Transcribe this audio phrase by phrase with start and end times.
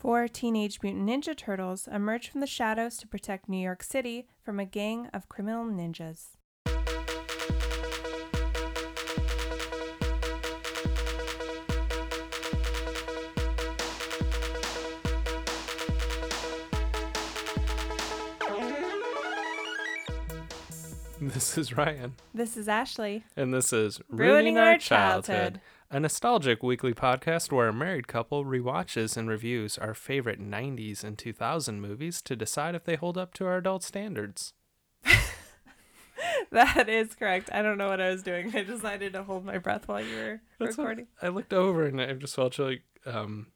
[0.00, 4.58] Four Teenage Mutant Ninja Turtles emerge from the shadows to protect New York City from
[4.58, 6.38] a gang of criminal ninjas.
[21.40, 23.24] This is Ryan, This is Ashley.
[23.34, 25.62] and this is Ruining Our Childhood.
[25.90, 31.16] a nostalgic weekly podcast where a married couple rewatches and reviews our favorite 90s and
[31.16, 34.52] 2000 movies to decide if they hold up to our adult standards.
[36.52, 37.48] That is correct.
[37.54, 38.54] I don't know what I was doing.
[38.54, 41.06] I decided to hold my breath while you were That's recording.
[41.22, 43.46] I looked over and I just felt like um,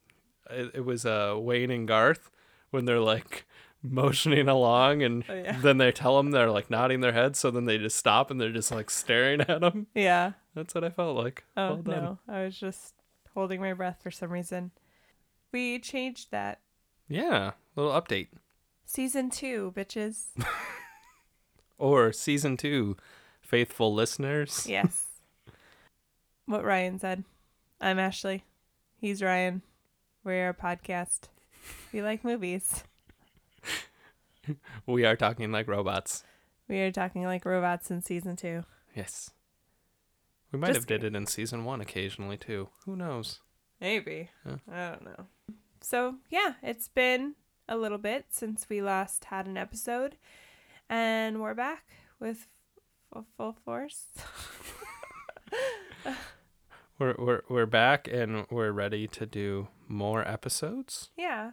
[0.48, 2.30] it, it was uh, Wayne and Garth
[2.70, 3.44] when they're like
[3.84, 5.60] motioning along, and Oh, yeah.
[5.60, 8.40] then they tell them they're like nodding their heads, so then they just stop and
[8.40, 9.86] they're just like staring at them.
[9.94, 10.32] Yeah.
[10.54, 11.44] That's what I felt like.
[11.56, 12.94] Oh well no, I was just
[13.34, 14.70] holding my breath for some reason.
[15.52, 16.60] We changed that.
[17.08, 18.28] Yeah, little update.
[18.86, 20.26] Season two, bitches.
[21.76, 22.96] Or season two,
[23.40, 24.64] faithful listeners.
[24.68, 25.06] Yes.
[26.46, 27.24] what Ryan said.
[27.80, 28.44] I'm Ashley.
[28.96, 29.62] He's Ryan.
[30.22, 31.22] We're a podcast.
[31.92, 32.84] We like movies.
[34.86, 36.22] We are talking like robots.
[36.68, 38.64] We are talking like robots in season two.
[38.94, 39.30] Yes.
[40.52, 42.68] We might Just have did it in season one occasionally too.
[42.84, 43.40] Who knows?
[43.80, 44.28] Maybe.
[44.46, 44.56] Yeah.
[44.70, 45.26] I don't know.
[45.80, 47.34] So, yeah, it's been
[47.68, 50.16] a little bit since we last had an episode,
[50.88, 51.84] and we're back
[52.20, 52.46] with
[53.16, 54.06] f- full force.
[56.98, 61.10] We're we're we're back and we're ready to do more episodes.
[61.16, 61.50] yeah,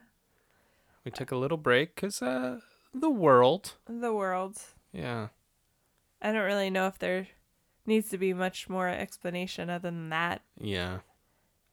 [1.04, 2.60] We took a little break because uh
[2.94, 3.74] the world.
[3.88, 4.58] the world.
[4.94, 5.30] Yeah.
[6.22, 7.28] I don't really know if there
[7.86, 11.00] needs to be much more explanation other than that Yeah.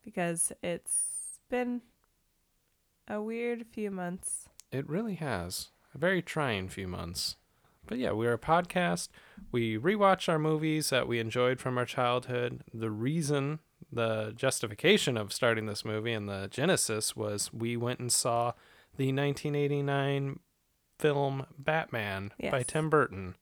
[0.05, 1.83] because it's been
[3.07, 4.49] a weird few months.
[4.73, 5.69] It really has.
[5.95, 7.37] A very trying few months.
[7.87, 9.09] But yeah, we're a podcast.
[9.51, 12.63] We rewatch our movies that we enjoyed from our childhood.
[12.73, 13.61] The reason,
[13.91, 18.53] the justification of starting this movie and the genesis was we went and saw
[18.97, 20.41] the 1989
[20.99, 23.35] film Batman by Tim Burton.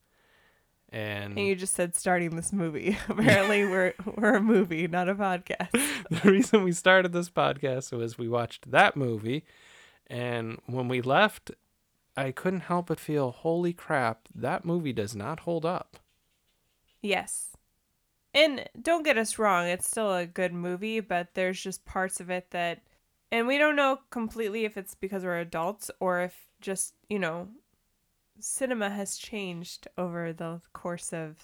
[0.91, 2.97] And And you just said starting this movie.
[3.09, 5.73] Apparently, we're we're a movie, not a podcast.
[6.23, 9.45] the reason we started this podcast was we watched that movie
[10.09, 11.51] and when we left
[12.17, 15.99] i couldn't help but feel holy crap that movie does not hold up
[17.07, 17.51] Yes.
[18.35, 22.31] And don't get us wrong, it's still a good movie, but there's just parts of
[22.31, 22.83] it that
[23.33, 27.49] and we don't know completely if it's because we're adults or if just, you know,
[28.41, 31.37] cinema has changed over the course of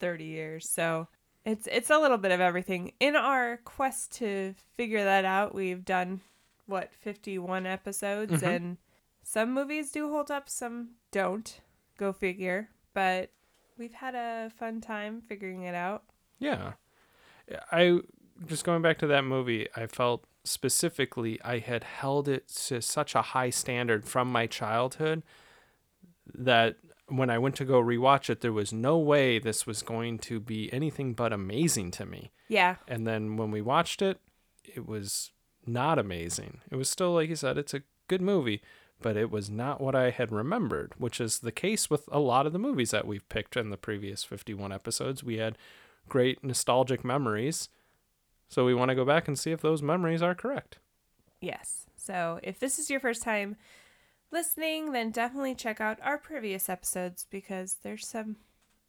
[0.00, 0.68] 30 years.
[0.68, 1.08] So,
[1.44, 2.92] it's it's a little bit of everything.
[3.00, 6.20] In our quest to figure that out, we've done
[6.66, 8.46] what 51 episodes Mhm.
[8.46, 8.76] and
[9.22, 11.60] some movies do hold up, some don't.
[11.96, 12.68] Go figure.
[12.92, 13.30] But
[13.78, 16.04] we've had a fun time figuring it out.
[16.40, 16.74] yeah
[17.72, 17.98] i
[18.46, 23.14] just going back to that movie i felt specifically i had held it to such
[23.14, 25.22] a high standard from my childhood
[26.34, 26.76] that
[27.08, 30.40] when i went to go rewatch it there was no way this was going to
[30.40, 32.76] be anything but amazing to me Yeah.
[32.86, 34.18] And then when we watched it,
[34.64, 35.32] it was
[35.66, 36.60] not amazing.
[36.70, 38.62] It was still, like you said, it's a good movie,
[39.02, 42.46] but it was not what I had remembered, which is the case with a lot
[42.46, 45.22] of the movies that we've picked in the previous 51 episodes.
[45.22, 45.58] We had
[46.08, 47.68] great nostalgic memories.
[48.48, 50.78] So we want to go back and see if those memories are correct.
[51.40, 51.86] Yes.
[51.96, 53.56] So if this is your first time
[54.30, 58.36] listening, then definitely check out our previous episodes because there's some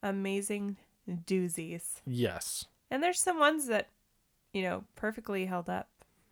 [0.01, 0.77] amazing
[1.07, 2.01] doozies.
[2.05, 2.65] Yes.
[2.89, 3.89] And there's some ones that,
[4.53, 5.89] you know, perfectly held up.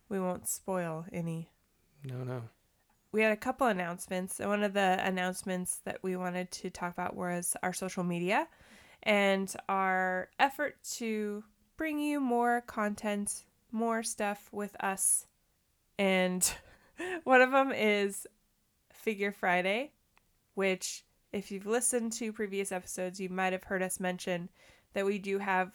[0.10, 1.50] We won't spoil any.
[2.04, 2.44] No, no.
[3.12, 4.40] We had a couple announcements.
[4.40, 8.48] and One of the announcements that we wanted to talk about was our social media
[9.04, 11.44] and our effort to
[11.78, 15.28] bring you more content, more stuff with us.
[15.98, 16.52] And
[17.24, 18.28] one of them is
[18.92, 19.92] Figure Friday,
[20.56, 24.50] which, if you've listened to previous episodes, you might have heard us mention
[24.94, 25.72] that we do have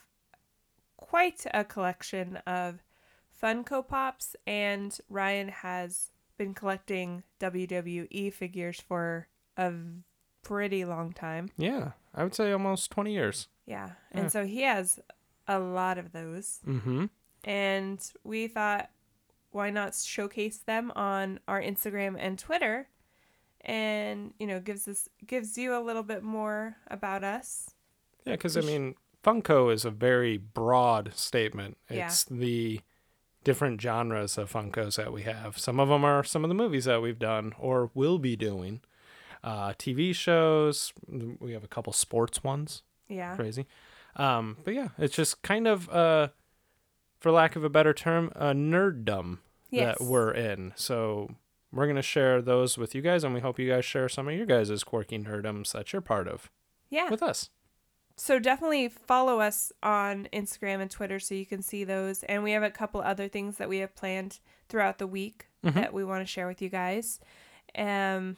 [0.97, 2.83] quite a collection of
[3.41, 9.27] Funko Pops, and Ryan has been collecting WWE figures for
[9.57, 9.71] a
[10.43, 11.49] pretty long time.
[11.57, 11.91] Yeah.
[12.13, 13.47] I would say almost 20 years.
[13.65, 13.89] Yeah.
[14.13, 14.19] Yeah.
[14.19, 14.99] And so he has
[15.47, 16.59] a lot of those.
[16.67, 17.05] Mm hmm.
[17.43, 18.89] And we thought,
[19.51, 22.87] why not showcase them on our Instagram and Twitter?
[23.61, 27.69] And, you know, gives us gives you a little bit more about us.
[28.25, 31.77] Yeah, because I mean, Funko is a very broad statement.
[31.89, 32.07] Yeah.
[32.07, 32.81] It's the
[33.43, 35.57] different genres of Funkos that we have.
[35.57, 38.81] Some of them are some of the movies that we've done or will be doing.
[39.43, 40.93] Uh, TV shows.
[41.07, 42.83] We have a couple sports ones.
[43.09, 43.35] Yeah.
[43.35, 43.65] Crazy.
[44.15, 46.29] Um, but yeah, it's just kind of, uh,
[47.19, 49.39] for lack of a better term, a nerddom
[49.71, 49.97] Yes.
[49.97, 50.73] that we're in.
[50.75, 51.35] So
[51.71, 54.27] we're going to share those with you guys, and we hope you guys share some
[54.27, 56.51] of your guys' quirky nerddoms that you're part of
[56.89, 57.09] Yeah.
[57.09, 57.49] with us.
[58.15, 62.21] So definitely follow us on Instagram and Twitter so you can see those.
[62.25, 64.39] And we have a couple other things that we have planned
[64.69, 65.73] throughout the week Mhm.
[65.73, 67.19] that we want to share with you guys.
[67.75, 68.37] Um,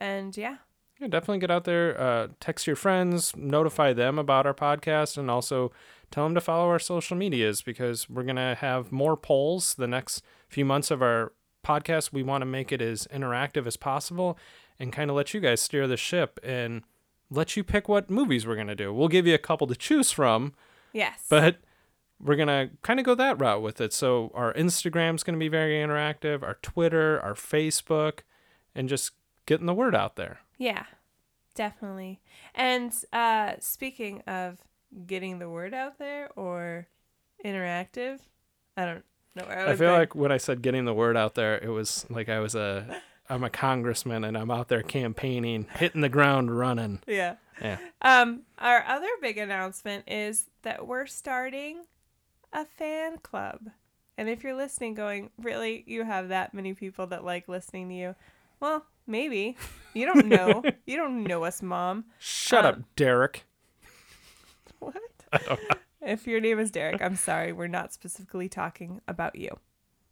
[0.00, 0.56] and yeah,
[1.04, 5.30] Yeah, definitely get out there, uh, text your friends, notify them about our podcast, and
[5.30, 5.70] also
[6.10, 9.86] tell them to follow our social medias because we're going to have more polls the
[9.86, 12.10] next few months of our podcast.
[12.10, 14.38] We want to make it as interactive as possible
[14.78, 16.84] and kind of let you guys steer the ship and
[17.28, 18.90] let you pick what movies we're going to do.
[18.90, 20.54] We'll give you a couple to choose from,
[20.94, 21.26] yes.
[21.28, 21.58] but
[22.18, 23.92] we're going to kind of go that route with it.
[23.92, 28.20] So our Instagram's going to be very interactive, our Twitter, our Facebook,
[28.74, 29.10] and just
[29.44, 30.40] getting the word out there.
[30.58, 30.84] Yeah,
[31.54, 32.20] definitely.
[32.54, 34.58] And uh, speaking of
[35.06, 36.86] getting the word out there or
[37.44, 38.20] interactive,
[38.76, 39.04] I don't
[39.34, 39.44] know.
[39.44, 42.06] Where I, I feel like when I said getting the word out there, it was
[42.08, 46.56] like I was a I'm a congressman and I'm out there campaigning, hitting the ground
[46.56, 47.00] running.
[47.06, 47.36] yeah.
[47.62, 47.78] Yeah.
[48.02, 51.84] Um, our other big announcement is that we're starting
[52.52, 53.70] a fan club.
[54.18, 57.94] And if you're listening, going, really, you have that many people that like listening to
[57.94, 58.14] you?
[58.60, 59.56] Well, maybe.
[59.96, 60.64] You don't know.
[60.86, 62.06] you don't know us, mom.
[62.18, 63.44] Shut up, Um, Derek.
[64.80, 64.96] What?
[66.02, 67.52] If your name is Derek, I'm sorry.
[67.52, 69.56] We're not specifically talking about you.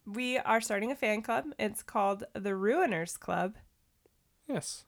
[0.05, 1.45] We are starting a fan club.
[1.59, 3.55] It's called the Ruiners Club.
[4.47, 4.85] Yes.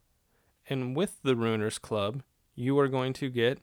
[0.70, 2.24] And with the Ruiners Club,
[2.56, 3.60] you are going to get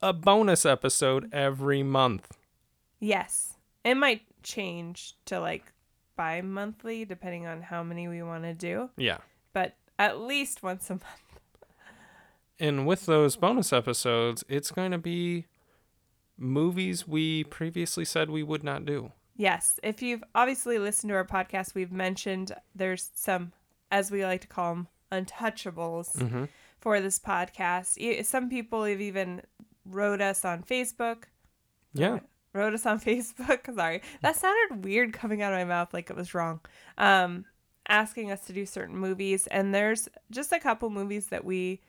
[0.00, 2.36] a bonus episode every month.
[2.98, 3.54] Yes.
[3.84, 5.71] It might change to like
[6.16, 9.18] bi monthly, depending on how many we want to do, Yeah.
[9.52, 11.04] but at least once a month.
[12.60, 15.46] And with those bonus episodes, it's going to be
[16.38, 19.12] movies we previously said we would not do.
[19.36, 19.78] Yes.
[19.82, 23.52] If you've obviously listened to our podcast, we've mentioned there's some,
[23.90, 26.44] as we like to call them, untouchables Mm-hmm.
[26.80, 28.24] for this podcast.
[28.26, 29.42] Some people have even
[29.84, 31.24] wrote us on Facebook.
[31.94, 32.20] Yeah.
[32.52, 33.74] Wrote us on Facebook.
[33.74, 34.02] Sorry.
[34.22, 36.60] That sounded weird coming out of my mouth like it was wrong.
[36.98, 37.44] Um,
[37.88, 39.46] asking us to do certain movies.
[39.48, 41.80] And there's just a couple movies that we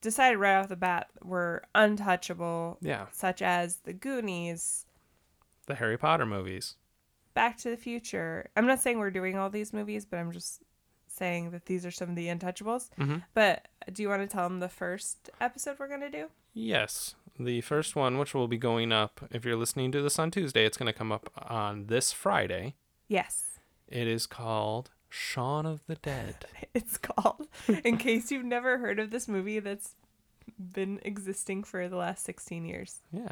[0.00, 3.06] decided right off the bat were untouchable, Yeah.
[3.12, 4.86] such as The Goonies,
[5.66, 6.76] The Harry Potter movies.
[7.32, 8.50] Back to the Future.
[8.56, 10.62] I'm not saying we're doing all these movies, but I'm just
[11.08, 12.90] saying that these are some of the untouchables.
[12.98, 13.22] Mhm.
[13.34, 16.28] But do you want to tell them the first episode we're going to do?
[16.52, 17.14] Yes.
[17.38, 20.64] The first one, which will be going up, if you're listening to this on Tuesday,
[20.64, 22.74] it's going to come up on this Friday.
[23.08, 23.58] Yes.
[23.88, 26.46] It is called Shaun of the Dead.
[26.74, 27.46] It's called.
[27.84, 29.94] In case you've never heard of this movie that's
[30.58, 32.98] been existing for the last 16 years.
[33.12, 33.30] Yeah.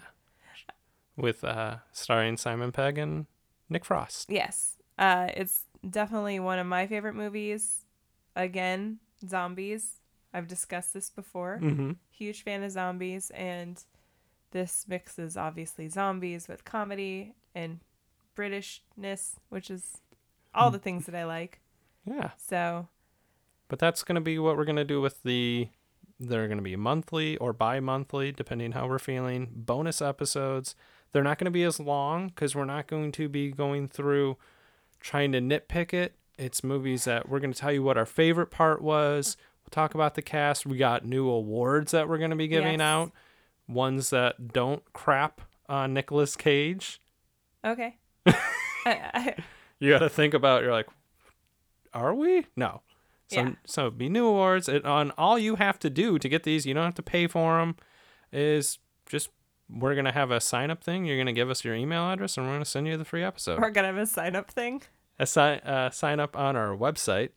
[1.16, 3.26] With uh starring Simon Pegg and
[3.68, 4.30] Nick Frost.
[4.30, 4.76] Yes.
[4.96, 7.84] Uh, it's definitely one of my favorite movies.
[8.36, 10.00] Again, zombies.
[10.32, 11.58] I've discussed this before.
[11.60, 11.92] Mm-hmm.
[12.10, 13.82] Huge fan of zombies, and
[14.52, 17.80] this mixes obviously zombies with comedy and
[18.36, 19.98] Britishness, which is
[20.54, 20.74] all hmm.
[20.74, 21.60] the things that I like.
[22.06, 22.30] Yeah.
[22.36, 22.88] So,
[23.68, 25.68] But that's going to be what we're going to do with the.
[26.20, 29.50] They're going to be monthly or bi monthly, depending how we're feeling.
[29.56, 30.76] Bonus episodes.
[31.12, 34.36] They're not going to be as long because we're not going to be going through
[35.00, 36.14] trying to nitpick it.
[36.38, 39.36] It's movies that we're going to tell you what our favorite part was.
[39.64, 40.64] We'll talk about the cast.
[40.64, 42.80] We got new awards that we're going to be giving Yes.
[42.80, 43.12] out.
[43.68, 47.00] Ones that don't crap on Nicolas Cage.
[47.64, 47.96] okay.
[48.26, 48.34] I,
[48.86, 49.34] I,
[49.78, 50.62] You got to think about.
[50.62, 50.88] You're like,
[51.94, 52.46] are we?
[52.56, 52.82] No.
[53.28, 53.50] So Yeah.
[53.64, 54.68] so be new awards.
[54.68, 57.26] and on all you have to do to get these, you don't have to pay
[57.26, 57.76] for them.
[58.32, 59.30] Is just
[59.70, 61.04] we're gonna have a sign up thing.
[61.06, 63.60] You're gonna give us your email address, and we're gonna send you the free episode.
[63.60, 64.82] we're to have a sign up thing.
[65.18, 67.30] A sign uh, sign up on our website.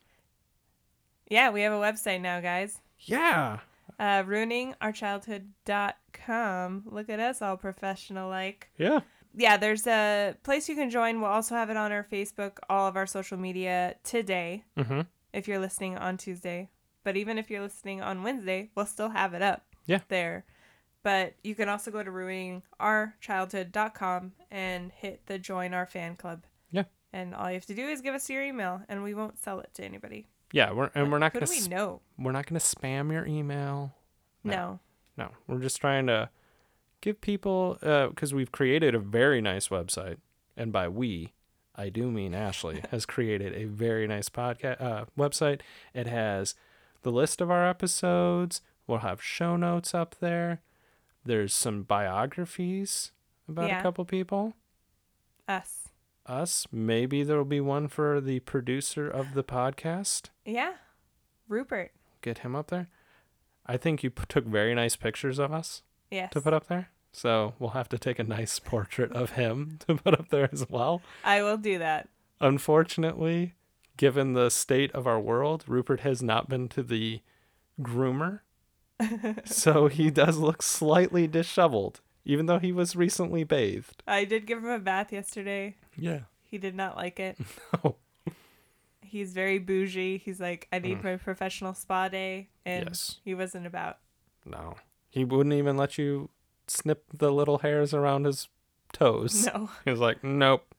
[1.30, 2.80] Yeah, we have a website now, guys.
[3.00, 3.60] Yeah.
[3.98, 6.82] Uh, ruiningourchildhood.com.
[6.86, 8.68] Look at us all professional like.
[8.78, 9.00] Yeah.
[9.38, 11.20] Yeah, there's a place you can join.
[11.20, 15.02] We'll also have it on our Facebook, all of our social media today Mm-hmm.
[15.32, 16.70] if you're listening on Tuesday.
[17.04, 20.00] But even if you're listening on Wednesday, we'll still have it up Yeah.
[20.08, 20.44] there.
[21.02, 26.44] But you can also go to ruiningourchildhood.com and hit the join our fan club.
[26.70, 26.84] Yeah.
[27.12, 29.60] And all you have to do is give us your email and we won't sell
[29.60, 30.26] it to anybody.
[30.52, 30.72] Yeah.
[30.72, 32.00] We're and we're not Who gonna we s- know?
[32.18, 33.94] we're not gonna spam your email.
[34.44, 34.52] No.
[34.52, 34.80] No.
[35.18, 36.28] No, we're just trying to
[37.00, 40.18] give people because we've created a very nice website.
[40.58, 41.32] and by we,
[41.74, 45.60] I do mean Ashley, has created a very nice podcast uh, website.
[45.94, 46.54] It has
[47.02, 48.60] the list of our episodes.
[48.86, 50.60] We'll have show notes up there.
[51.24, 53.12] There's some biographies
[53.48, 53.80] about Yeah.
[53.80, 54.54] a couple people.
[55.48, 55.88] Us.
[56.26, 56.66] Us.
[56.70, 60.28] Maybe there'll be one for the producer of the podcast.
[60.46, 60.74] Yeah.
[61.48, 61.92] Rupert.
[62.22, 62.88] Get him up there.
[63.66, 66.30] I think you p- took very nice pictures of us Yes.
[66.32, 66.90] to put up there.
[67.12, 70.68] So we'll have to take a nice portrait of him to put up there as
[70.70, 71.02] well.
[71.24, 72.08] I will do that.
[72.40, 73.54] Unfortunately,
[73.96, 77.20] given the state of our world, Rupert has not been to the
[77.80, 78.40] groomer.
[79.44, 84.02] so he does look slightly disheveled, even though he was recently bathed.
[84.06, 85.76] I did give him a bath yesterday.
[85.96, 86.20] Yeah.
[86.42, 87.36] He did not like it.
[87.84, 87.96] Oh,
[89.08, 90.18] He's very bougie.
[90.18, 92.48] He's like, I need my professional spa day.
[92.64, 92.88] And Mm.
[92.90, 93.20] Yes.
[93.24, 93.98] he wasn't about.
[94.44, 94.74] no.
[95.08, 96.28] He wouldn't even let you
[96.68, 98.48] snip the little hairs around his
[98.92, 99.46] toes.
[99.46, 99.70] No.
[99.84, 100.74] He was like, nope.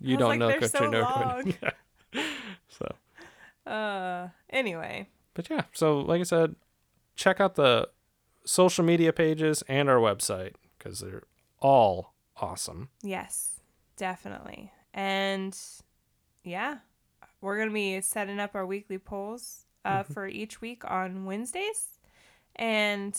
[0.00, 1.54] You don't like, know what so you're doing.
[2.14, 2.22] Yeah.
[2.68, 2.94] So,
[3.70, 5.08] Uh, anyway.
[5.34, 5.62] but yeah.
[5.72, 6.54] So, like I said,
[7.16, 7.88] check out the
[8.44, 11.24] social media pages and our website because they're
[11.60, 12.88] all awesome.
[13.02, 13.60] Yes,
[13.96, 14.70] definitely.
[14.94, 15.58] And
[16.44, 16.78] yeah,
[17.40, 20.12] we're going to be setting up our weekly polls uh, Mm-hmm.
[20.12, 21.98] for each week on Wednesdays.
[22.56, 23.16] And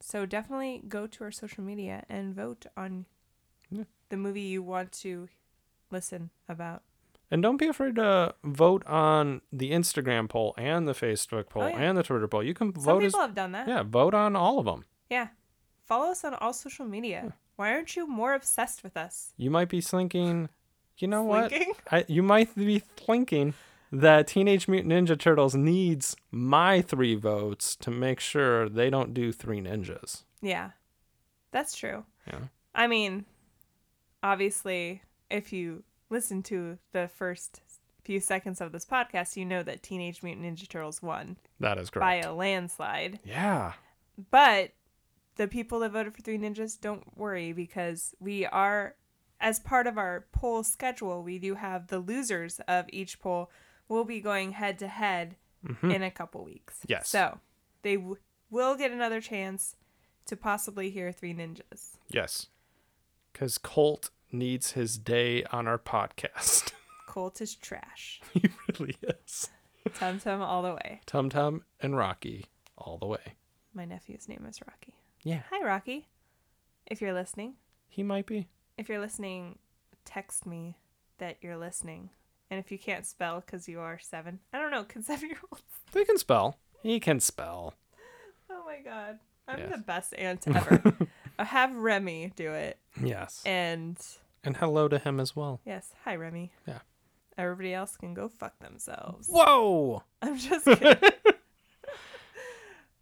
[0.00, 3.06] so definitely go to our social media and vote on
[3.70, 3.84] Yeah.
[4.10, 5.28] the movie you want to
[5.90, 6.82] listen about.
[7.30, 11.68] And don't be afraid to vote on the Instagram poll and the Facebook poll Oh,
[11.68, 11.80] yeah.
[11.80, 12.42] and the Twitter poll.
[12.44, 13.66] You can Some vote as people have done that.
[13.66, 14.84] yeah, vote on all of them.
[15.10, 15.28] Yeah.
[15.84, 17.32] Follow us on all social media.
[17.56, 19.32] Why aren't you more obsessed with us?
[19.36, 20.50] You might be thinking,
[20.98, 21.52] you know what?
[21.90, 23.54] I, you might be thinking
[23.92, 29.32] that Teenage Mutant Ninja Turtles needs my three votes to make sure they don't do
[29.32, 30.24] three ninjas.
[30.42, 30.70] Yeah.
[31.52, 32.04] That's true.
[32.26, 32.40] Yeah.
[32.74, 33.24] I mean,
[34.22, 37.60] obviously, if you listen to the first
[38.02, 41.90] few seconds of this podcast, you know that Teenage Mutant Ninja Turtles won That is
[41.90, 42.04] correct.
[42.04, 43.20] by a landslide.
[43.24, 43.72] yeah.
[44.30, 44.72] But
[45.36, 48.94] the people that voted for Three Ninjas, don't worry because we are,
[49.40, 53.50] as part of our poll schedule, we do have the losers of each poll
[53.88, 55.36] will be going head to head
[55.82, 56.78] in a couple weeks.
[56.78, 56.86] Mm-hmm.
[56.92, 57.08] Yes.
[57.08, 57.38] So
[57.82, 58.16] they w-
[58.50, 59.76] will get another chance
[60.26, 61.96] to possibly hear Three Ninjas.
[62.08, 62.46] Yes.
[63.32, 66.72] Because Colt needs his day on our podcast.
[67.06, 68.20] Colt is trash.
[68.32, 69.50] he really is.
[69.94, 71.00] Tum Tum all the way.
[71.06, 73.34] Tum Tum and Rocky all the way.
[73.74, 74.94] My nephew's name is Rocky.
[75.22, 75.42] Yeah.
[75.50, 76.08] Hi, Rocky.
[76.86, 77.54] If you're listening,
[77.88, 78.48] He might be.
[78.78, 79.58] If you're listening,
[80.04, 80.76] text me
[81.18, 82.10] that you're listening.
[82.50, 85.38] And if you can't spell because you are seven, I don't know, can seven year
[85.52, 85.62] olds?
[85.92, 86.58] They can spell.
[86.82, 87.74] He can spell.
[88.50, 89.18] Oh my god.
[89.48, 89.70] I'm Yes.
[89.72, 90.82] the best aunt ever.
[91.38, 92.78] I have Remy do it.
[93.02, 93.42] Yes.
[93.46, 93.96] And
[94.44, 95.60] And hello to him as well.
[95.64, 96.50] yes, hi, Remy.
[96.66, 96.80] Yeah.
[97.38, 99.28] Everybody else can go fuck themselves.
[99.30, 100.02] Whoa!
[100.22, 100.96] I'm just kidding.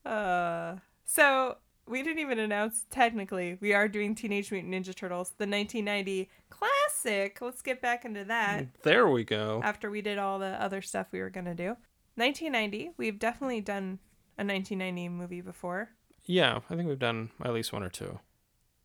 [0.05, 5.47] uh, so we didn't even announce technically we are doing Teenage Mutant Ninja Turtles, the
[5.47, 7.39] 1990 classic.
[7.41, 9.61] Let's get back into that There we go.
[9.65, 11.77] after we did all the other stuff we were gonna do.
[12.17, 12.93] 1990.
[12.97, 13.99] We've definitely done
[14.39, 15.91] a 1990 movie before,
[16.27, 18.21] Yeah, I think we've done at least one or two.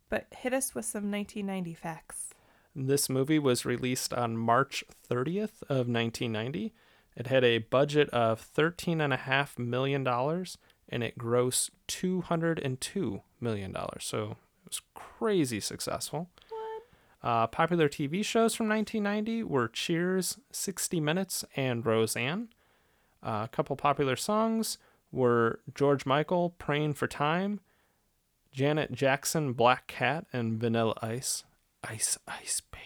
[0.10, 2.34] but hit us with some 1990 facts.
[2.76, 6.74] This movie was released on March 30th of 1990.
[7.16, 10.04] It had a budget of $13.5 million
[10.90, 13.76] and it grossed $202 million.
[14.00, 16.30] So it was crazy successful.
[17.22, 22.48] Uh, popular TV shows from 1990 were Cheers, 60 Minutes, and Roseanne.
[23.22, 24.78] Uh, a couple popular songs
[25.12, 27.60] were George Michael, Praying for Time,
[28.54, 31.44] Janet Jackson, Black Cat, and Vanilla Ice.
[31.84, 32.84] Ice, Ice, baby.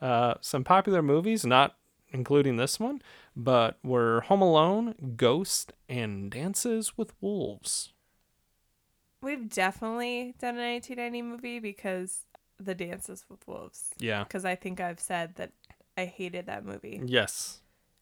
[0.00, 1.76] Uh, some popular movies, not
[2.10, 3.00] including this one,
[3.36, 7.92] but were Home Alone, Ghost, and Dances with Wolves.
[9.20, 12.26] We've definitely done a 1990 movie because
[12.58, 13.90] the Dances with Wolves.
[13.98, 14.24] Yeah.
[14.24, 15.52] Because I think I've said that
[15.96, 17.00] I hated that movie.
[17.04, 17.60] Yes.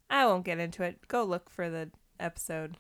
[0.09, 1.07] I won't get into it.
[1.09, 2.77] Go look for the episode.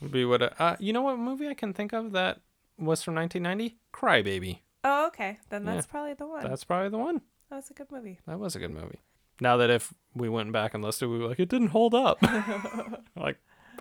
[0.00, 0.58] Would be what.
[0.60, 2.40] Uh, you know what movie I can think of that
[2.78, 3.76] was from 1990?
[3.92, 4.60] Crybaby.
[4.82, 5.38] Oh, okay.
[5.50, 5.74] Then Yeah.
[5.74, 6.42] that's probably the one.
[6.42, 7.20] That's probably the one.
[7.50, 8.18] that was a good movie.
[8.26, 9.00] That was a good movie.
[9.40, 12.18] Now that if we went back and listed, we were like, it didn't hold up.
[13.16, 13.38] like,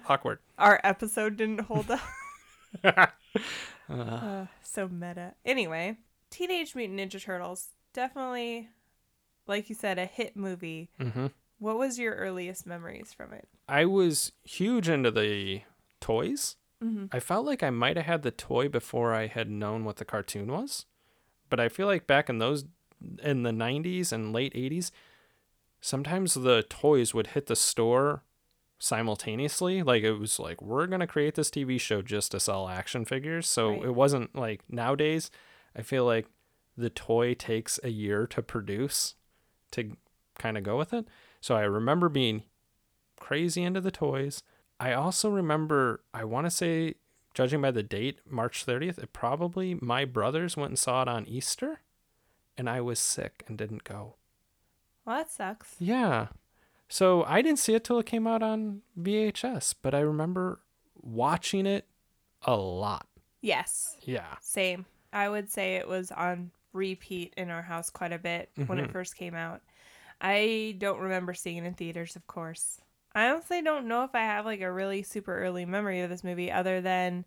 [0.08, 0.40] awkward.
[0.58, 2.02] Our episode didn't hold up.
[2.84, 3.08] Uh,
[3.90, 5.34] Uh, so meta.
[5.44, 5.98] Anyway,
[6.30, 7.70] Teenage Mutant Ninja Turtles.
[7.92, 8.70] Definitely,
[9.48, 10.92] like you said, a hit movie.
[11.02, 13.48] hmm What was your earliest memories from it?
[13.68, 15.62] I was huge into the
[16.00, 16.56] toys.
[16.84, 17.06] Mm-hmm.
[17.12, 20.06] I felt like I might have had the toy before I had known what the
[20.06, 20.86] cartoon was.
[21.50, 22.66] But I feel like back in those
[23.24, 24.92] in the 90s and late 80s,
[25.82, 28.24] sometimes the toys would hit the store
[28.80, 29.84] simultaneously.
[29.84, 33.06] Like it was like, we're going to create this TV show just to sell action
[33.06, 33.48] figures.
[33.48, 33.86] So Right.
[33.86, 35.30] it wasn't like nowadays,
[35.76, 36.28] I feel like
[36.78, 39.16] the toy takes a year to produce
[39.72, 39.98] to
[40.38, 41.06] kind of go with it.
[41.42, 42.44] So I remember being
[43.20, 44.42] crazy into the toys.
[44.80, 46.96] I also remember, I want to say,
[47.34, 51.26] judging by the date, March 30th, it probably my brothers went and saw it on
[51.28, 51.82] Easter
[52.58, 54.16] and I was sick and didn't go.
[55.10, 55.76] Well, that sucks.
[55.80, 56.28] Yeah.
[56.88, 60.60] So I didn't see it till it came out on VHS, but I remember
[61.02, 61.88] watching it
[62.44, 63.08] a lot.
[63.42, 63.98] Yes.
[64.02, 64.36] Yeah.
[64.40, 64.86] Same.
[65.12, 68.90] I would say it was on repeat in our house quite a bit when it
[68.90, 68.92] Mhm.
[68.92, 69.62] first came out.
[70.22, 72.80] I don't remember seeing it in theaters, of course.
[73.16, 76.24] I honestly don't know if I have like a really super early memory of this
[76.24, 77.26] movie other than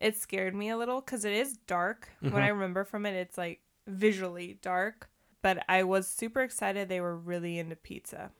[0.00, 2.08] it scared me a little because it is dark.
[2.18, 5.08] What I remember from it, it's like visually dark,
[5.42, 8.30] but I was super excited they were really into pizza.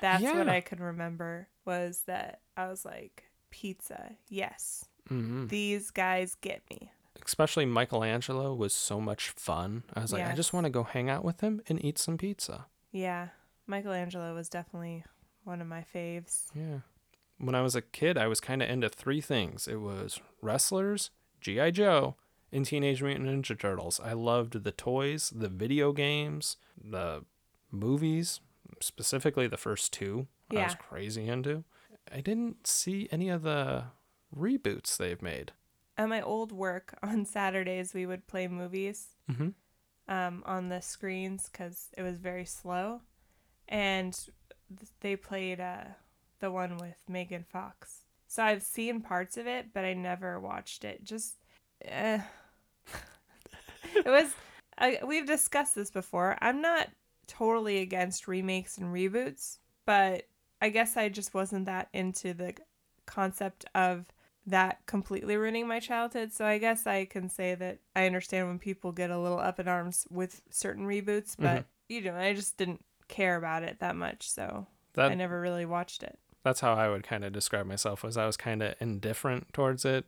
[0.00, 4.84] That's what I could remember was that I was like, pizza, yes.
[5.08, 6.90] hmm These guys get me.
[7.24, 9.82] Especially Michelangelo was so much fun.
[9.94, 12.16] I was like, I just want to go hang out with him and eat some
[12.16, 12.66] pizza.
[12.92, 13.28] Yeah,
[13.66, 15.04] Michelangelo was definitely
[15.44, 16.46] one of my faves.
[16.54, 16.80] Yeah.
[17.38, 19.68] When I was a kid, I was kind of into three things.
[19.68, 21.10] It was wrestlers,
[21.40, 21.70] G.I.
[21.72, 22.16] Joe,
[22.52, 24.00] and Teenage Mutant Ninja Turtles.
[24.02, 27.24] I loved the toys, the video games, the
[27.70, 28.40] movies,
[28.80, 30.26] specifically the first two.
[30.50, 31.64] I was crazy into.
[32.12, 33.84] I didn't see any of the
[34.34, 35.52] reboots they've made.
[35.98, 39.48] At my old work on Saturdays, we would play movies Mm-hmm.
[40.12, 43.02] um, on the screens because it was very slow,
[43.68, 44.18] and
[45.00, 45.84] they played uh,
[46.40, 48.04] the one with Megan Fox.
[48.26, 51.04] So I've seen parts of it, but I never watched it.
[51.04, 51.34] Just,
[51.82, 52.20] eh.
[53.94, 54.34] it was.
[54.78, 56.36] I, we've discussed this before.
[56.40, 56.88] I'm not
[57.26, 60.24] totally against remakes and reboots, but
[60.62, 62.54] I guess I just wasn't that into the
[63.06, 64.06] concept of
[64.46, 66.32] that completely ruining my childhood.
[66.32, 69.58] So I guess I can say that I understand when people get a little up
[69.60, 71.64] in arms with certain reboots, but Mhm.
[71.88, 75.66] you know, I just didn't care about it that much, so That I never really
[75.66, 76.18] watched it.
[76.44, 79.84] that's how I would kind of describe myself was I was kind of indifferent towards
[79.84, 80.06] it,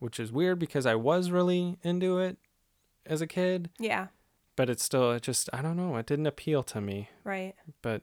[0.00, 2.36] which is weird because I was really into it
[3.06, 4.08] as a kid, Yeah,
[4.56, 7.08] but it's still it just I don't know, it didn't appeal to me.
[7.24, 7.54] right.
[7.82, 8.02] But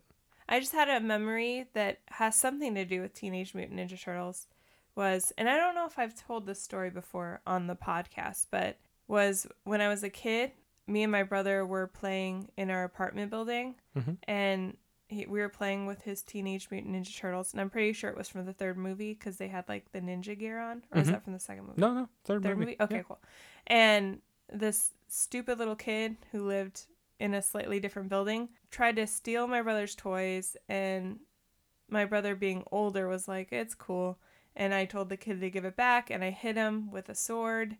[0.49, 4.47] I just had a memory that has something to do with Teenage Mutant Ninja Turtles.
[4.95, 8.77] Was and I don't know if I've told this story before on the podcast, but
[9.07, 10.51] was when I was a kid,
[10.87, 14.17] me and my brother were playing in our apartment building, Mhm.
[14.27, 14.77] and
[15.09, 18.17] he, we were playing with his Teenage Mutant Ninja Turtles, and I'm pretty sure it
[18.17, 21.07] was from the third movie because they had like the ninja gear on, or is
[21.07, 21.11] Mhm.
[21.11, 21.79] that from the second movie?
[21.81, 22.71] no, no, third, Third movie.
[22.71, 22.77] movie?
[22.81, 23.01] Okay, Yeah.
[23.03, 23.21] cool.
[23.67, 26.87] And this stupid little kid who lived
[27.19, 31.19] in a slightly different building tried to steal my brother's toys and
[31.89, 34.19] my brother being older was like, "It's cool."
[34.55, 37.15] And I told the kid to give it back and I hit him with a
[37.15, 37.77] sword.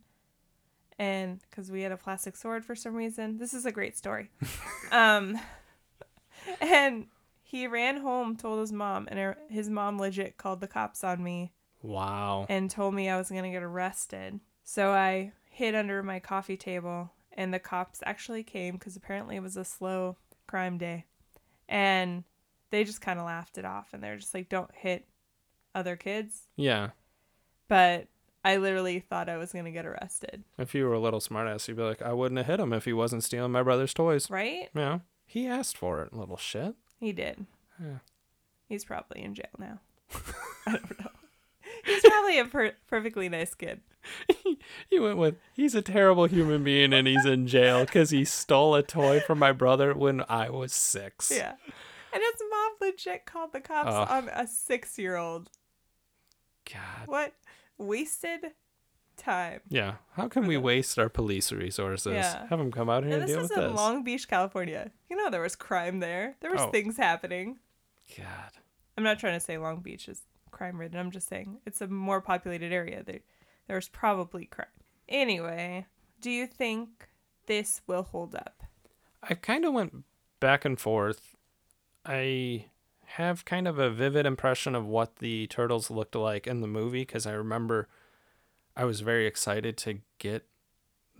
[0.97, 3.37] And cuz we had a plastic sword for some reason.
[3.37, 4.31] This is a great story.
[4.91, 5.39] um
[6.61, 7.07] and
[7.49, 11.23] he ran home, told his mom, and her- his mom legit called the cops on
[11.23, 12.45] me Wow.
[12.49, 14.41] and told me I was going to get arrested.
[14.63, 19.41] So I hid under my coffee table, and the cops actually came because apparently it
[19.43, 21.05] was a slow crime day.
[21.69, 22.25] And
[22.69, 25.07] they just kind of laughed it off, and they're just like, don't hit
[25.73, 26.47] other kids.
[26.57, 26.89] Yeah.
[27.69, 28.07] But
[28.43, 31.67] I literally thought I was going to get arrested, If you were a little smartass,
[31.67, 34.29] you'd be like, I wouldn't have hit him if he wasn't stealing my brother's toys.
[34.29, 34.69] right?
[34.75, 34.99] Yeah.
[35.25, 36.75] He asked for it, little shit.
[36.99, 37.45] He did.
[38.67, 39.79] He's probably in jail now.
[40.65, 41.11] I don't know.
[41.85, 43.81] He's probably a per- perfectly nice kid.
[44.89, 48.75] He went with, he's a terrible human being and he's in jail because he stole
[48.75, 51.31] a toy from my brother when I was six.
[51.33, 51.53] Yeah.
[52.13, 55.49] And his mom legit called the cops on a six year old.
[56.65, 57.07] God.
[57.07, 57.33] What
[57.77, 58.51] wasted
[59.17, 59.59] time.
[59.69, 59.95] Yeah.
[60.13, 62.13] How can we waste our police resources?
[62.13, 62.47] Yeah.
[62.49, 63.75] Have them come out here And and, this deal was with in this.
[63.75, 64.91] Long Beach, California.
[65.09, 66.35] You know there was crime there.
[66.39, 66.69] There was Oh.
[66.71, 67.57] things happening.
[68.17, 68.51] God.
[68.97, 70.99] I'm not trying to say Long Beach is crime ridden.
[70.99, 73.03] I'm just saying it's a more populated area.
[73.03, 73.19] There,
[73.67, 74.67] there was probably crime.
[75.09, 75.85] Anyway,
[76.21, 77.07] do you think
[77.45, 78.63] this will hold up?
[79.23, 80.03] I kind of went
[80.39, 81.35] back and forth.
[82.05, 82.65] I
[83.11, 87.01] have kind of a vivid impression of what the turtles looked like in the movie
[87.01, 87.87] because I remember
[88.77, 90.45] I was very excited to get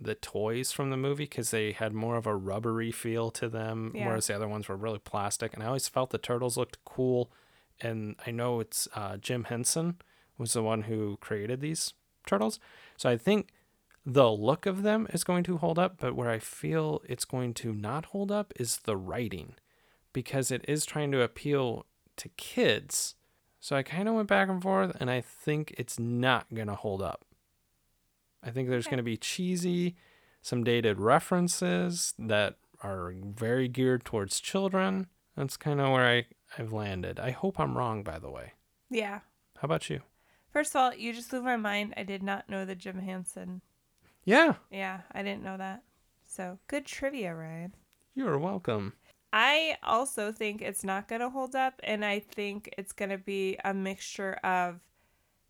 [0.00, 3.92] the toys from the movie because they had more of a rubbery feel to them,
[3.94, 4.06] Yeah.
[4.06, 5.52] whereas the other ones were really plastic.
[5.54, 7.32] And I always felt the turtles looked cool.
[7.80, 9.96] And I know it's uh, Jim Henson
[10.38, 11.94] was the one who created these
[12.26, 12.60] turtles,
[12.96, 13.48] so I think
[14.06, 17.54] the look of them is going to hold up, but where I feel it's going
[17.54, 19.54] to not hold up is the writing
[20.12, 23.16] because it is trying to appeal to kids.
[23.60, 26.74] So I kind of went back and forth, and I think it's not going to
[26.74, 27.24] hold up.
[28.42, 28.90] I think there's Okay.
[28.96, 29.96] going to be cheesy,
[30.42, 35.08] some dated references that are very geared towards children.
[35.36, 36.26] That's kind of where I,
[36.58, 37.18] I've landed.
[37.20, 38.52] I hope I'm wrong, by the way.
[38.90, 39.20] Yeah.
[39.56, 40.00] How about you?
[40.52, 41.94] First of all, you just blew my mind.
[41.96, 43.60] I did not know the Jim Henson.
[44.24, 45.82] Yeah, Yeah, I didn't know that.
[46.26, 47.74] So good trivia, Ryan.
[48.14, 48.92] you're welcome.
[49.32, 53.18] I also think it's not going to hold up, and I think it's going to
[53.18, 54.80] be a mixture of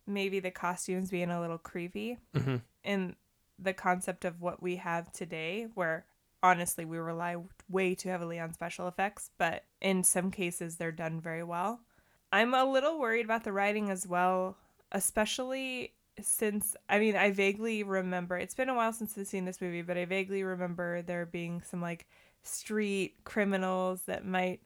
[0.06, 2.56] maybe the costumes being a little creepy hmm
[2.88, 3.14] and
[3.58, 6.06] the concept of what we have today, where
[6.42, 7.36] honestly we rely
[7.68, 11.80] way too heavily on special effects, but in some cases they're done very well.
[12.32, 14.56] I'm a little worried about the writing as well,
[14.90, 19.60] especially since I mean I vaguely remember it's been a while since I've seen this
[19.60, 22.06] movie, but I vaguely remember there being some like
[22.42, 24.60] street criminals that might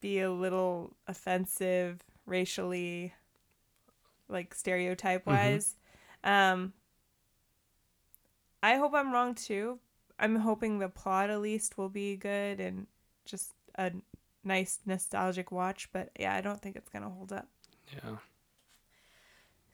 [0.00, 3.14] be a little offensive racially
[4.28, 5.66] like stereotype wise.
[5.66, 5.81] Mm-hmm.
[6.24, 6.72] Um
[8.62, 9.80] I hope I'm wrong too.
[10.18, 12.86] I'm hoping the plot at least will be good and
[13.24, 13.92] just a
[14.44, 17.48] nice nostalgic watch, but yeah, I don't think it's going to hold up.
[17.92, 18.16] Yeah.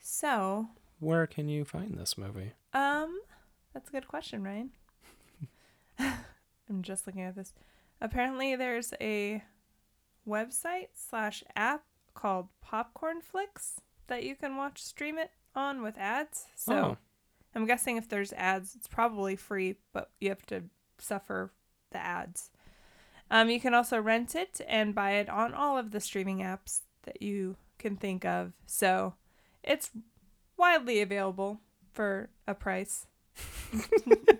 [0.00, 0.68] So,
[1.00, 2.52] Where can you find this movie?
[2.72, 3.20] Um,
[3.74, 4.70] that's a good question, Ryan.
[5.98, 7.52] I'm just looking at this.
[8.00, 9.42] Apparently, there's a
[10.26, 11.84] website slash app
[12.14, 16.46] called Popcornflix that you can watch stream it on with ads.
[16.56, 16.96] So Oh.
[17.54, 20.64] I'm guessing if there's ads, it's probably free, but you have to
[20.98, 21.52] suffer
[21.90, 22.50] the ads.
[23.30, 26.80] Um, you can also rent it and buy it on all of the streaming apps
[27.02, 28.52] that you can think of.
[28.66, 29.14] So
[29.62, 29.90] it's
[30.56, 31.60] widely available
[31.92, 33.06] for a price.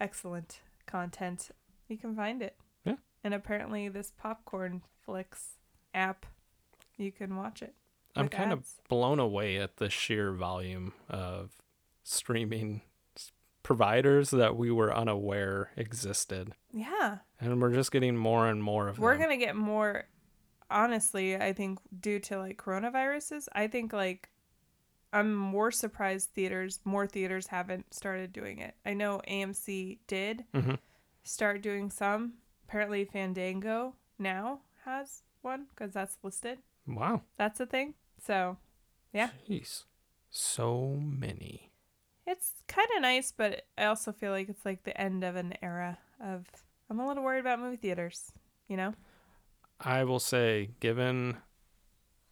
[0.00, 1.50] Excellent content.
[1.88, 2.56] You can find it.
[2.84, 2.96] Yeah.
[3.22, 5.58] And apparently, this Popcorn Flicks
[5.94, 6.26] app,
[6.96, 7.74] you can watch it.
[8.14, 11.50] I'm kind of blown away at the sheer volume of
[12.02, 12.82] streaming
[13.62, 16.52] providers that we were unaware existed.
[16.72, 17.18] Yeah.
[17.40, 20.04] And we're just getting more and more of We're going to get more,
[20.70, 23.48] honestly, I think, due to like coronaviruses.
[23.52, 24.30] I think like
[25.12, 28.74] I'm more surprised theaters, more theaters haven't started doing it.
[28.84, 30.78] I know AMC did Mhm.
[31.22, 32.34] start doing some.
[32.66, 36.58] Apparently, Fandango now has one because that's listed.
[36.86, 37.22] Wow.
[37.36, 37.94] That's a thing.
[38.24, 38.56] So
[39.12, 39.30] Yeah.
[39.48, 39.84] Jeez.
[40.30, 41.70] So many.
[42.26, 45.54] it's kind of nice, but I also feel like it's like the end of an
[45.62, 46.46] era of.
[46.88, 48.32] I'm a little worried about movie theaters,
[48.68, 48.94] you know?
[49.80, 51.38] I will say, given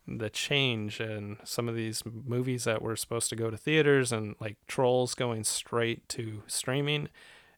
[0.07, 4.35] the change in some of these movies that were supposed to go to theaters and
[4.41, 7.09] like Trolls going straight to streaming,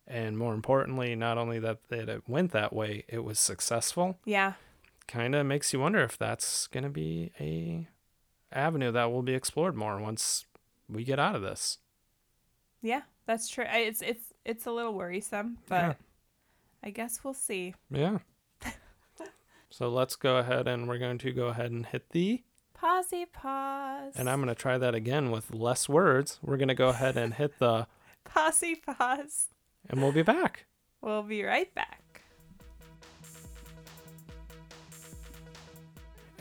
[0.06, 4.18] and more importantly, not only that, that it went that way, it was successful.
[4.24, 4.54] Yeah.
[5.08, 7.88] Kind of makes you wonder if that's going to be a
[8.52, 10.46] avenue that will be explored more once
[10.88, 11.78] we get out of this.
[12.80, 13.64] Yeah, that's true.
[13.68, 15.92] It's it's it's a little worrisome, but Yeah.
[16.84, 17.74] I guess we'll see.
[17.90, 18.18] Yeah.
[19.70, 22.42] so let's go ahead and we're going to go ahead and hit the
[22.76, 24.14] Pausey pause.
[24.16, 26.40] And I'm going to try that again with less words.
[26.42, 27.86] We're going to go ahead and hit the,
[28.24, 29.46] Posse pause.
[29.88, 30.66] and we'll be back.
[31.00, 32.01] We'll be right back.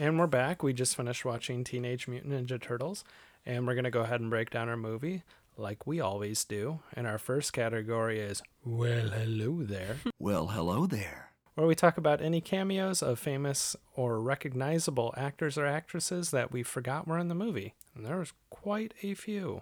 [0.02, 0.64] And we're back.
[0.64, 3.04] We just finished watching Teenage Mutant Ninja Turtles,
[3.46, 5.22] and we're going to go ahead and break down our movie
[5.58, 6.80] like we always do.
[6.96, 11.30] And our first category is Well, hello there, Well, hello there.
[11.54, 16.64] where we talk about any cameos of famous or recognizable actors or actresses that we
[16.64, 17.76] forgot were in the movie.
[17.96, 19.62] And there was quite a few.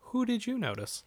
[0.00, 1.04] Who did you notice?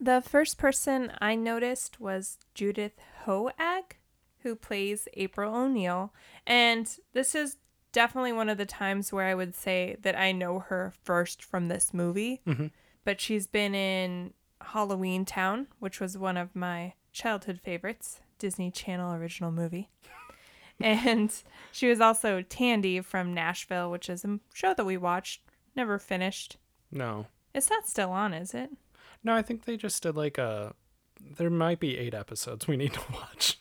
[0.00, 3.94] The first person I noticed was Judith Hoag,
[4.40, 6.12] who plays April O'Neil.
[6.44, 7.58] And this is
[7.92, 11.68] definitely one of the times where I would say that I know her first from
[11.68, 12.40] this movie.
[12.46, 12.70] Mhm.
[13.04, 19.12] But she's been in Halloween Town, which was one of my childhood favorites, Disney Channel
[19.14, 19.90] original movie.
[20.80, 21.32] and
[21.70, 25.42] she was also Tandy from Nashville, which is a show that we watched,
[25.76, 26.56] never finished.
[26.90, 27.26] No.
[27.54, 28.70] It's not still on, is it?
[29.24, 30.74] No, I think they just did like a.
[31.20, 33.58] There might be eight episodes we need to watch.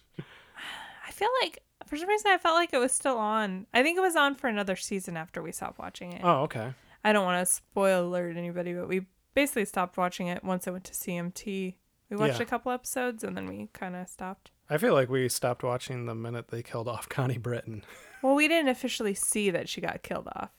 [1.08, 1.60] I feel like
[1.92, 3.68] for some reason I felt like it was still on.
[3.74, 6.22] I think it was on for another season after we stopped watching it.
[6.24, 6.74] Oh, okay.
[7.04, 10.72] I don't want to spoil alert anybody, but we basically stopped watching it once I
[10.72, 11.76] went to CMT.
[12.10, 12.44] We watched Yeah.
[12.44, 14.52] a couple episodes and then we kind of stopped.
[14.70, 17.84] I feel like we stopped watching the minute they killed off Connie Britton.
[18.24, 20.52] Well, we didn't officially see that she got killed off.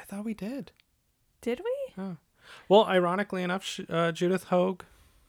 [0.00, 0.72] I thought we did.
[1.42, 2.02] Did we?
[2.02, 2.16] Oh.
[2.70, 4.82] Well, ironically enough, uh, Judith Hoag,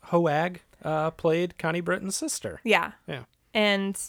[0.04, 2.62] Hoag uh, played Connie Britton's sister.
[2.64, 2.94] Yeah.
[3.06, 3.24] Yeah.
[3.54, 4.00] And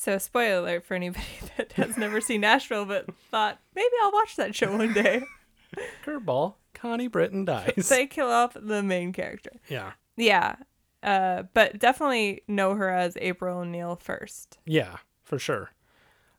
[0.00, 1.26] so, spoiler alert for anybody
[1.58, 5.22] that has never seen Nashville but thought maybe I'll watch that show one day.
[6.04, 7.90] Curveball, Connie Britton dies.
[7.90, 9.52] they kill off the main character.
[9.68, 9.92] yeah.
[10.16, 10.56] Yeah.
[11.02, 14.56] Uh, but definitely know her as April O'Neil first.
[14.64, 15.72] Yeah, for sure.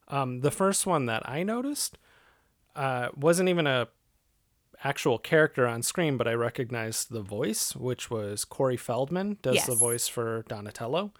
[0.07, 1.99] Um, the first one that I noticed
[2.75, 3.89] uh, wasn't even a
[4.83, 9.75] actual character on screen, but I recognized the voice, which was Corey Feldman, does the
[9.75, 11.13] voice for Donatello.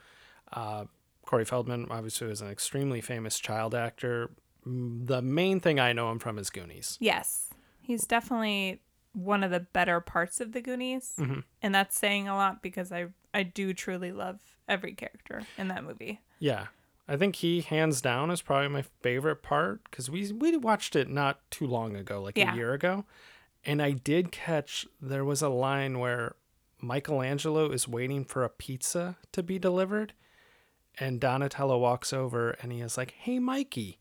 [0.52, 0.86] Uh,
[1.26, 4.32] Corey Feldman obviously was an extremely famous child actor.
[4.66, 6.98] The main thing I know him from is Goonies.
[7.00, 7.50] Yes.
[7.82, 8.82] He's definitely
[9.14, 11.14] one of the better parts of the Goonies.
[11.18, 11.44] Mhm.
[11.62, 15.84] And that's saying a lot because I, I do truly love every character in that
[15.84, 16.22] movie.
[16.40, 16.68] Yeah.
[17.08, 21.10] I think he hands down is probably my favorite part because we we watched it
[21.10, 22.54] not too long ago, like Yeah.
[22.54, 23.04] a year ago,
[23.66, 26.36] and I did catch there was a line where
[26.80, 30.14] Michelangelo is waiting for a pizza to be delivered,
[31.00, 34.00] and Donatello walks over and he is like, "Hey, Mikey,"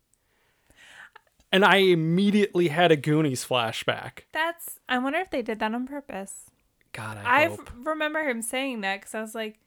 [1.52, 4.20] and I immediately had a Goonies flashback.
[4.32, 6.50] That's, I wonder if they did that on purpose.
[6.92, 9.60] God, I remember him saying that because I was like,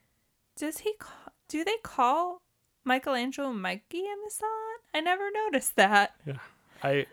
[0.58, 2.42] does he call, do they call
[2.84, 4.50] Michelangelo Mikey in the song?
[4.94, 6.16] I never noticed that.
[6.26, 6.38] Yeah,
[6.84, 7.06] I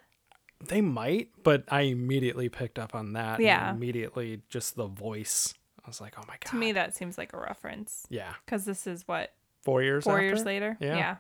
[0.67, 3.41] they might, but I immediately picked up on that.
[3.41, 3.71] Yeah.
[3.71, 5.55] immediately just the voice.
[5.85, 8.35] I was like, "Oh my god." To me, that seems like a reference Yeah.
[8.45, 10.25] because this is what, Four years four after?
[10.27, 10.77] years later?
[10.81, 10.97] Yeah.
[10.97, 11.17] yeah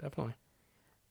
[0.00, 0.34] Definitely.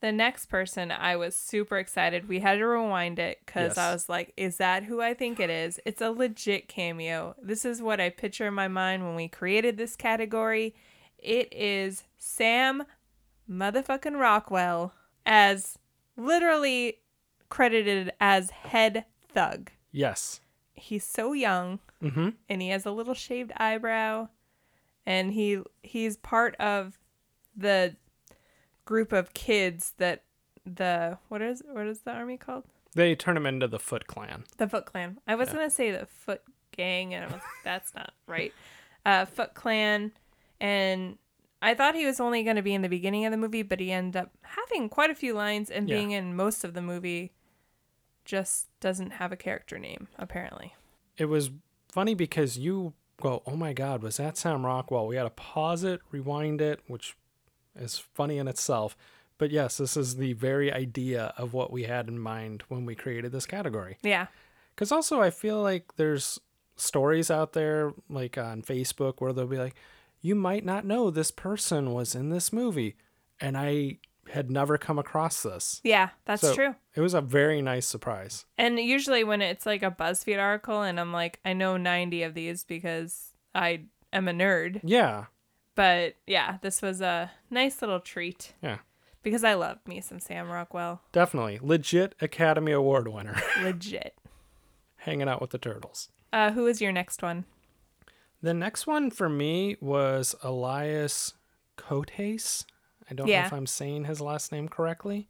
[0.02, 2.28] The next person, I was super excited.
[2.28, 5.52] We had to rewind it because I was like, is that who I think it
[5.52, 5.80] is?
[5.86, 7.36] It's a legit cameo.
[7.42, 10.74] This is what I picture in my mind when we created this category.
[11.20, 12.84] It is Sam
[13.48, 14.92] motherfucking Rockwell
[15.24, 15.78] as
[16.18, 16.98] literally
[17.50, 19.70] credited as head thug.
[19.92, 20.42] Yes.
[20.74, 22.30] He's so young Mm-hmm.
[22.50, 24.30] and he has a little shaved eyebrow
[25.12, 26.98] and he he's part of
[27.56, 27.96] the
[28.86, 30.24] group of kids that
[30.66, 32.64] the what is what is the army called
[32.96, 34.44] They turn him into the Foot Clan.
[34.58, 35.56] the foot clan i was Yeah.
[35.56, 38.54] gonna say the foot gang and I was, that's not right
[39.06, 40.12] uh foot clan
[40.60, 41.18] and
[41.62, 43.80] i thought he was only going to be in the beginning of the movie but
[43.80, 45.96] he ended up having quite a few lines and Yeah.
[45.98, 47.34] being in most of the movie
[48.24, 50.74] just doesn't have a character name apparently
[51.18, 51.50] It was
[51.92, 55.84] funny because you go, "Oh my God, was that Sam Rockwell?" We had to pause
[55.84, 57.16] it, rewind it, which
[57.76, 58.98] is funny in itself.
[59.38, 62.94] But yes, this is the very idea of what we had in mind when we
[62.94, 63.98] created this category.
[64.04, 64.28] yeah
[64.76, 66.40] Because also, I feel like there's
[66.76, 69.76] stories out there, like on Facebook, where they'll be like,
[70.22, 72.96] you might not know this person was in this movie.
[73.40, 73.98] And I
[74.32, 75.80] had never come across this.
[75.84, 78.46] yeah that's So- true It was a very nice surprise.
[78.58, 82.34] And usually when it's like a BuzzFeed article and I'm like, I know 90 of
[82.34, 84.82] these because I am a nerd.
[84.84, 85.26] Yeah.
[85.76, 88.54] But yeah, this was a nice little treat.
[88.62, 88.80] Yeah.
[89.24, 91.02] Because I love me some Sam Rockwell.
[91.12, 91.60] Definitely.
[91.62, 93.40] Legit Academy Award winner.
[93.62, 94.18] Legit.
[94.98, 96.10] Hanging out with the turtles.
[96.34, 97.46] Uh, who is your next one?
[98.42, 101.34] The next one for me was Elias
[101.78, 102.66] Cotes.
[103.12, 105.28] I don't know if I'm saying his last name correctly.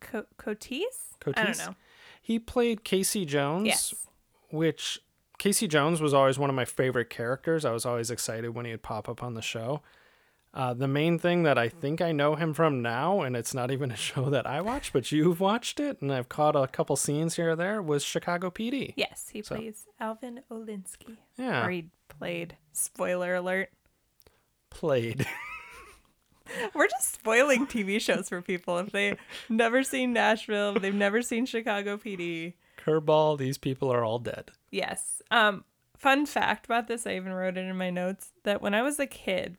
[0.00, 1.10] Co- Cotis?
[1.26, 1.74] I don't know.
[2.22, 3.66] He played Casey Jones.
[3.66, 3.94] Yes.
[4.50, 5.00] which
[5.38, 7.64] Casey Jones was always one of my favorite characters.
[7.64, 9.82] I was always excited when he would pop up on the show.
[10.52, 13.70] Uh, the main thing that I think I know him from now, and it's not
[13.70, 16.96] even a show that I watch, but you've watched it, and I've caught a couple
[16.96, 18.92] scenes here or there, was Chicago PD.
[18.96, 21.18] Yes, he So- plays Alvin Olinsky.
[21.36, 22.56] Yeah, Or he played.
[22.72, 23.70] Spoiler alert.
[24.70, 25.26] played.
[26.74, 31.46] We're just spoiling TV shows for people if they've never seen Nashville, they've never seen
[31.46, 32.54] Chicago PD.
[32.78, 34.50] Curveball, these people are all dead.
[34.70, 35.20] Yes.
[35.30, 35.64] Um,
[35.96, 38.98] fun fact about this, I even wrote it in my notes that when I was
[38.98, 39.56] a kid,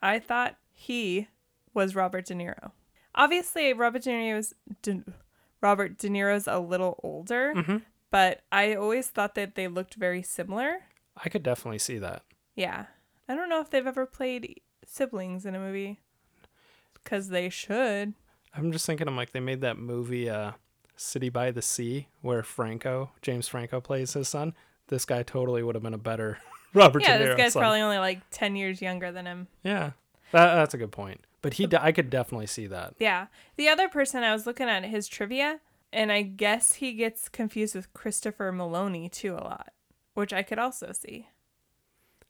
[0.00, 1.28] I thought he
[1.74, 2.72] was Robert De Niro.
[3.14, 5.02] Obviously, Robert De Niro's De,
[5.60, 7.82] Robert De Niro's a little older, Mhm.
[8.10, 10.84] but I always thought that they looked very similar.
[11.16, 12.22] I could definitely see that.
[12.54, 12.86] Yeah.
[13.28, 16.00] I don't know if they've ever played siblings in a movie
[17.04, 18.14] because they should.
[18.54, 20.52] I'm just thinking, I'm like, they made that movie, uh,
[20.96, 24.54] City by the Sea, where Franco, James Franco, plays his son.
[24.88, 26.38] This guy totally would have been a better
[26.74, 27.28] Robert yeah, De Niro.
[27.28, 27.60] this guy's son.
[27.62, 29.48] probably only like 10 years younger than him.
[29.64, 29.92] Yeah,
[30.32, 31.20] that, that's a good point.
[31.40, 32.94] But he, I could definitely see that.
[33.00, 33.26] Yeah.
[33.56, 35.60] The other person I was looking at his trivia,
[35.92, 39.72] and I guess he gets confused with Christopher Meloni too a lot,
[40.14, 41.28] which I could also see.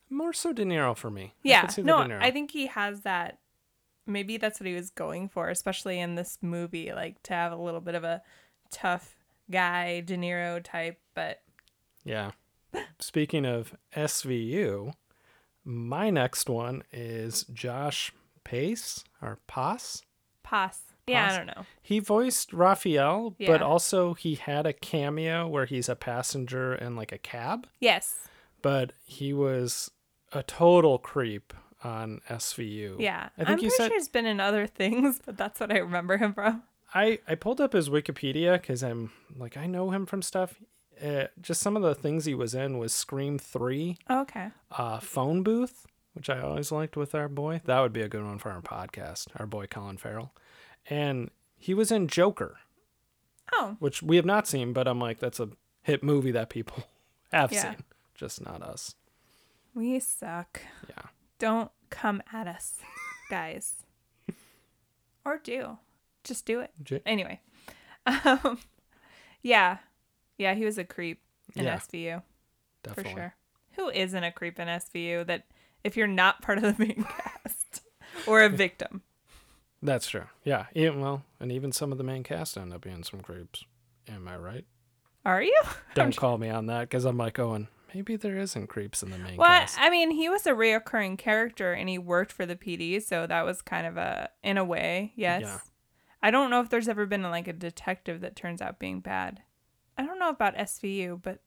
[0.09, 1.35] More so De Niro for me.
[1.45, 1.67] I Yeah.
[1.67, 1.99] the No.
[2.21, 3.39] I think he has that.
[4.07, 7.57] Maybe that's what he was going for, especially in this movie, like to have a
[7.57, 8.23] little bit of a
[8.71, 9.17] tough
[9.51, 10.99] guy, De Niro type.
[11.15, 11.43] But
[12.05, 12.33] Yeah.
[12.99, 14.95] Speaking of SVU,
[15.65, 18.13] my next one is Josh
[18.45, 20.03] Pais or Pass.
[20.43, 20.81] Pass.
[21.07, 21.67] Yeah, I don't know.
[21.83, 27.11] He voiced Raphael, but also he had a cameo where he's a passenger in like
[27.11, 27.67] a cab.
[27.81, 28.29] Yes.
[28.63, 29.91] But he was
[30.33, 31.53] a total creep
[31.85, 32.97] on SVU.
[33.01, 33.29] Yeah.
[33.37, 35.79] I think am pretty said sure he's been in other things, but that's what I
[35.79, 36.63] remember him from.
[36.95, 40.61] I I pulled up his Wikipedia because I'm like I know him from stuff.
[41.03, 44.49] Uh, just some of the things he was in was Scream Three, Okay.
[44.71, 47.61] uh, Phone Booth, which I always liked with our boy.
[47.65, 49.29] That would be a good one for our podcast.
[49.37, 50.33] Our boy Colin Farrell,
[50.89, 52.59] and he was in Joker,
[53.53, 55.49] Oh, which we have not seen, but I'm like that's a
[55.83, 56.85] hit movie that people
[57.33, 57.63] have Yeah.
[57.73, 57.77] seen,
[58.15, 58.95] just not us.
[59.75, 60.61] we suck.
[60.89, 61.07] Yeah.
[61.43, 62.77] Don't come at us,
[63.29, 63.85] guys.
[65.25, 65.79] or do.
[66.25, 66.71] Just do it.
[66.83, 67.41] J- Anyway.
[68.07, 68.59] Um,
[69.43, 69.79] yeah.
[70.39, 71.21] Yeah, he was a creep
[71.57, 72.23] in Yeah, SVU
[72.85, 73.13] definitely.
[73.13, 73.35] for sure.
[73.73, 75.47] Who isn't a creep in SVU that
[75.83, 77.81] if you're not part of the main cast
[78.27, 79.03] or a victim?
[79.83, 80.27] That's true.
[80.45, 80.67] Yeah.
[80.75, 80.91] yeah.
[80.91, 83.65] Well, and even some of the main cast end up being some creeps.
[84.09, 84.65] Am I right?
[85.25, 85.61] Are you?
[85.95, 89.19] Don't call me on that because I'm like going, maybe there isn't creeps in the
[89.19, 89.79] main Well, cast.
[89.81, 93.45] I mean, he was a reoccurring character and he worked for the PD, so that
[93.45, 95.43] was kind of a, in a way, yes.
[95.43, 95.59] Yeah.
[96.23, 99.43] I don't know if there's ever been like a detective that turns out being bad.
[99.99, 101.41] I don't know about SVU, but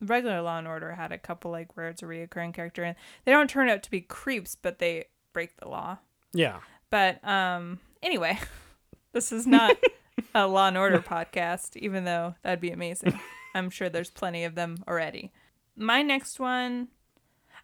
[0.00, 3.32] regular Law and Order had a couple like where it's a reoccurring character and they
[3.32, 5.98] don't turn out to be creeps, but they break the law.
[6.32, 6.60] Yeah.
[6.90, 8.38] But um, anyway,
[9.12, 9.76] this is not
[10.34, 13.18] a Law and Order podcast, even though that'd be amazing.
[13.54, 15.32] I'm sure there's plenty of them already.
[15.80, 16.88] My next one,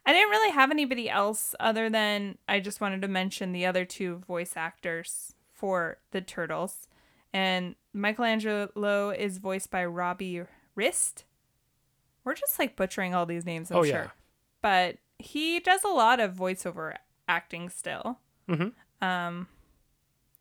[0.06, 3.84] I didn't really have anybody else other than I just wanted to mention the other
[3.84, 6.88] two voice actors for the Turtles.
[7.32, 10.42] And Michelangelo is voiced by Robbie
[10.74, 11.24] Rist.
[12.24, 13.92] We're just like butchering all these names, I'm Oh, sure.
[13.92, 14.10] yeah.
[14.62, 16.94] But he does a lot of voiceover
[17.28, 18.18] acting still.
[18.48, 18.72] Mhm.
[19.02, 19.48] Um,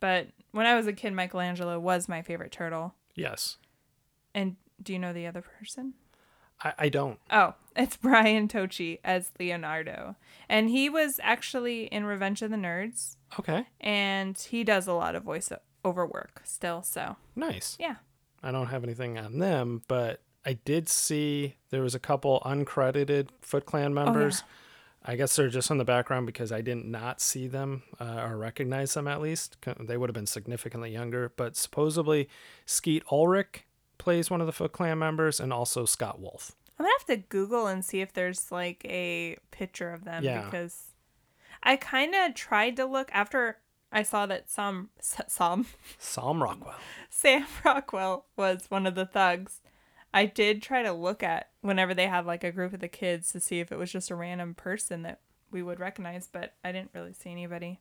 [0.00, 2.94] but when I was a kid, Michelangelo was my favorite turtle.
[3.14, 3.58] Yes.
[4.34, 5.94] And do you know the other person?
[6.62, 7.18] I, I don't.
[7.30, 10.16] Oh, it's Brian Tochi as Leonardo.
[10.48, 13.16] And he was actually in Revenge of the Nerds.
[13.38, 13.66] Okay.
[13.80, 16.82] And he does a lot of voiceover work still.
[16.82, 17.76] So, Nice.
[17.80, 17.96] yeah.
[18.42, 23.28] I don't have anything on them, but I did see there was a couple uncredited
[23.40, 24.42] Foot Clan members.
[24.42, 24.52] Oh, yeah.
[25.08, 28.22] I guess they're just in the background because I did not not see them uh,
[28.24, 29.56] or recognize them at least.
[29.78, 32.28] They would have been significantly younger, but supposedly
[32.64, 33.62] Skeet Ulrich
[33.98, 36.52] plays one of the Foot Clan members and also Scott Wolf.
[36.78, 40.22] I'm going to have to Google and see if there's like a picture of them
[40.24, 40.44] Yeah.
[40.44, 40.88] because
[41.62, 43.58] I kind of tried to look after
[43.92, 45.66] I saw that some, some,
[45.98, 46.74] Sam Rockwell.
[47.08, 49.60] Sam Rockwell was one of the thugs.
[50.12, 53.32] I did try to look at whenever they had like a group of the kids
[53.32, 56.72] to see if it was just a random person that we would recognize, but I
[56.72, 57.80] didn't really see anybody.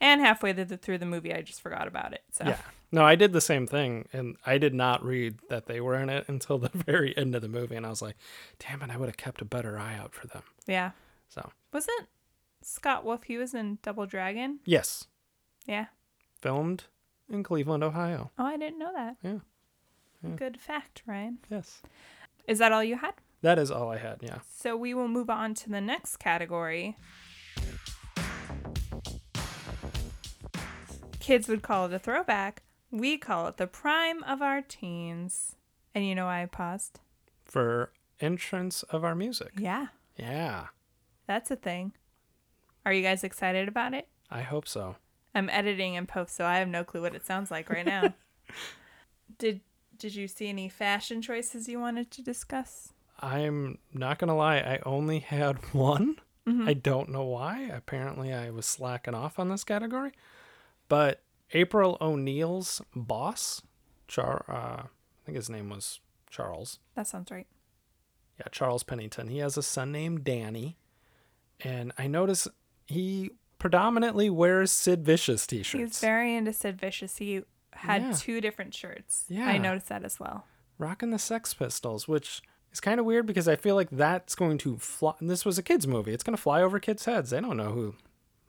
[0.00, 2.22] And halfway th- th- through the movie, I just forgot about it.
[2.32, 2.58] So Yeah.
[2.92, 6.08] No, I did the same thing, and I did not read that they were in
[6.08, 8.16] it until the very end of the movie, and I was like,
[8.60, 8.90] "Damn it!
[8.90, 10.92] I would have kept a better eye out for them." yeah.
[11.28, 12.06] So Wasn't
[12.62, 13.24] Scott Wolf?
[13.24, 14.60] He was in Double Dragon.
[14.64, 15.06] yes,
[15.66, 15.86] Yeah.
[16.40, 16.84] filmed
[17.28, 18.30] in Cleveland, Ohio.
[18.38, 19.16] Oh, I didn't know that.
[19.22, 19.38] Yeah.
[20.22, 20.36] Yeah.
[20.36, 21.38] Good fact, Ryan.
[21.50, 21.82] Yes,
[22.46, 23.14] Is that all you had?
[23.42, 24.18] that is all I had.
[24.22, 24.38] Yeah.
[24.48, 26.96] So we will move on to the next category.
[31.26, 32.62] Kids would call it a throwback.
[32.92, 35.56] We call it the prime of our teens.
[35.92, 37.00] And you know why I paused?
[37.44, 39.50] For entrance of our music.
[39.58, 40.66] Yeah, Yeah,
[41.26, 41.94] that's a thing.
[42.84, 44.06] Are you guys excited about it?
[44.30, 44.94] I hope so.
[45.34, 48.14] I'm editing in post, so I have no clue what it sounds like right now.
[49.38, 49.62] did
[49.98, 52.92] Did you see any fashion choices you wanted to discuss?
[53.18, 54.58] I'm not gonna lie.
[54.58, 56.20] I only had one.
[56.46, 56.68] Mm-hmm.
[56.68, 57.62] I don't know why.
[57.62, 60.12] Apparently, I was slacking off on this category.
[60.88, 61.22] But
[61.52, 63.62] April O'Neil's boss,
[64.08, 64.88] Char, uh, I
[65.24, 66.78] think his name was Charles.
[66.94, 67.46] That sounds right.
[68.38, 69.28] Yeah, Charles Pennington.
[69.28, 70.76] He has a son named Danny,
[71.60, 72.46] and I notice
[72.86, 75.82] he predominantly wears Sid Vicious t-shirts.
[75.82, 77.16] He's very into Sid Vicious.
[77.16, 78.12] He had Yeah.
[78.12, 79.24] two different shirts.
[79.28, 79.46] Yeah.
[79.48, 80.44] I noticed that as well.
[80.78, 84.58] rocking the Sex Pistols, which is kind of weird because I feel like that's going
[84.58, 85.14] to fly.
[85.22, 86.12] This was a kids' movie.
[86.12, 87.30] It's going to fly over kids' heads.
[87.30, 87.94] They don't know who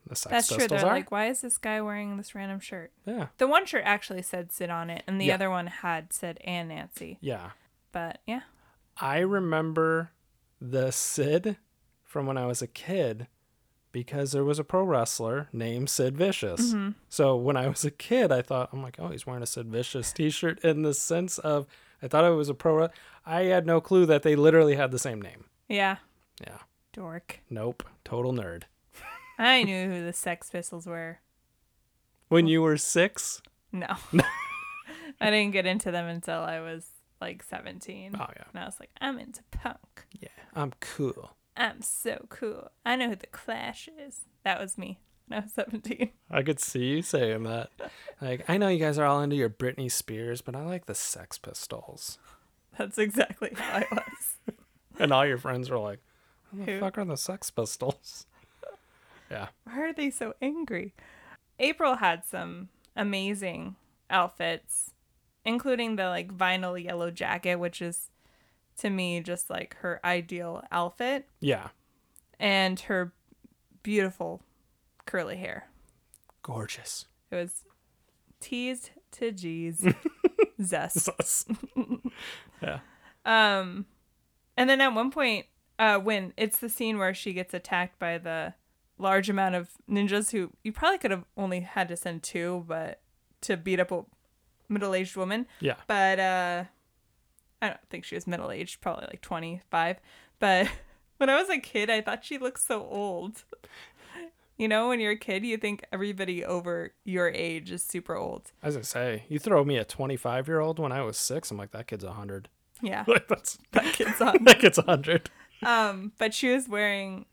[0.07, 0.57] the Sex That's true.
[0.57, 0.93] Pistols They're are.
[0.93, 2.91] like, why is this guy wearing this random shirt?
[3.05, 5.35] yeah, The one shirt actually said Sid on it, and the Yeah.
[5.35, 7.17] other one had said and Nancy.
[7.21, 7.51] yeah.
[7.91, 8.41] But yeah,
[8.99, 10.11] I remember
[10.61, 11.57] the Sid
[12.03, 13.27] from when I was a kid
[13.91, 16.73] because there was a pro wrestler named Sid Vicious.
[16.73, 16.89] Mm-hmm.
[17.09, 19.67] So when I was a kid, I thought, I'm like, oh, he's wearing a Sid
[19.67, 21.65] Vicious t shirt in the sense of
[22.01, 22.89] I thought it was a pro.
[23.25, 25.45] I had no clue that they literally had the same name.
[25.67, 25.97] Yeah.
[26.41, 26.59] Yeah.
[26.93, 27.39] Dork.
[27.49, 27.83] Nope.
[28.03, 28.63] Total nerd.
[29.37, 31.19] I knew who the Sex Pistols were.
[32.29, 33.41] When you were six?
[33.71, 33.87] No.
[35.21, 36.85] I didn't get into them until I was
[37.21, 38.15] like 17.
[38.19, 38.43] Oh, yeah.
[38.53, 40.05] And I was like, I'm into punk.
[40.19, 40.27] Yeah.
[40.55, 41.35] I'm cool.
[41.55, 42.71] I'm so cool.
[42.85, 44.21] I know who the Clash is.
[44.43, 46.11] That was me when I was 17.
[46.29, 47.69] I could see you saying that.
[48.21, 50.95] Like, I know you guys are all into your Britney Spears, but I like the
[50.95, 52.17] Sex Pistols.
[52.77, 54.55] That's exactly how I was.
[54.99, 55.99] And all your friends were like,
[56.51, 56.79] who the Who?
[56.79, 58.25] fuck are the Sex Pistols?
[59.29, 59.47] Yeah.
[59.65, 60.93] Why are they so angry?
[61.59, 63.75] April had some amazing
[64.09, 64.93] outfits,
[65.43, 68.09] including the like vinyl yellow jacket, which is
[68.77, 71.69] to me just like her ideal outfit, Yeah.
[72.39, 73.13] and her
[73.83, 74.41] beautiful
[75.05, 75.67] curly hair.
[76.43, 77.05] Gorgeous.
[77.31, 77.63] It was
[78.39, 79.85] teased to G's
[80.61, 81.09] zest.
[82.61, 82.79] Yeah.
[83.25, 83.85] Um,
[84.55, 85.45] and then at one point,
[85.77, 88.53] uh, when it's the scene where she gets attacked by the
[88.97, 92.99] large amount of ninjas who you probably could have only had to send two, but
[93.41, 94.03] to beat up a
[94.69, 95.47] middle-aged woman.
[95.59, 95.75] Yeah.
[95.87, 96.63] But uh,
[97.61, 99.97] I don't think she was middle-aged, probably like twenty-five.
[100.39, 100.67] But
[101.17, 103.43] when I was a kid, I thought she looked so old.
[104.57, 108.51] You know, when you're a kid, you think everybody over your age is super old.
[108.63, 111.57] As I say, you throw me a 25 year old when I was six, I'm
[111.57, 112.49] like, that kid's 100.
[112.81, 114.37] Yeah, Like, that's, that kid's on.
[114.45, 115.29] that kid's 100.
[115.63, 117.27] Um, but she was wearing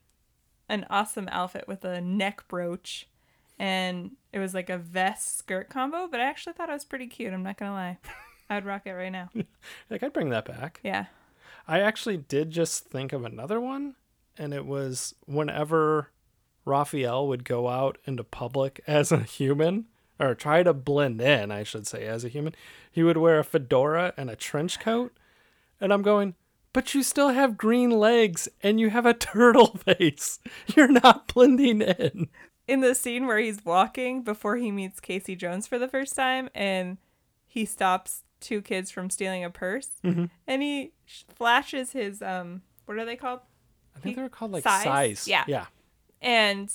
[0.69, 3.09] an awesome outfit with a neck brooch,
[3.59, 6.09] and it was like a vest skirt combo.
[6.11, 7.33] But I actually thought it was pretty cute.
[7.33, 7.99] I'm not gonna lie,
[8.51, 9.31] I'd rock it right now.
[9.91, 10.81] Like, I'd bring that back.
[10.83, 11.07] Yeah.
[11.67, 13.95] I actually did just think of another one,
[14.37, 16.11] and it was whenever
[16.65, 19.87] Raphael would go out into public as a human,
[20.19, 22.55] or try to blend in, I should say, as a human,
[22.91, 25.13] he would wear a fedora and a trench coat.
[25.81, 26.35] And I'm going,
[26.75, 30.39] but you still have green legs and you have a turtle face.
[30.77, 32.29] You're not blending in.
[32.69, 36.51] In the scene where he's walking before he meets Casey Jones for the first time,
[36.55, 36.99] and
[37.47, 40.29] he stops two kids from stealing a purse, Mhm.
[40.47, 40.93] and he
[41.35, 43.41] flashes his um, what are they called?
[43.97, 44.83] I think He- they were called like sais?
[44.85, 45.29] sais.
[45.29, 45.45] Yeah.
[45.47, 45.67] Yeah.
[46.21, 46.71] And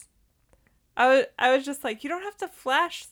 [0.97, 3.05] I was I was just like, you don't have to flash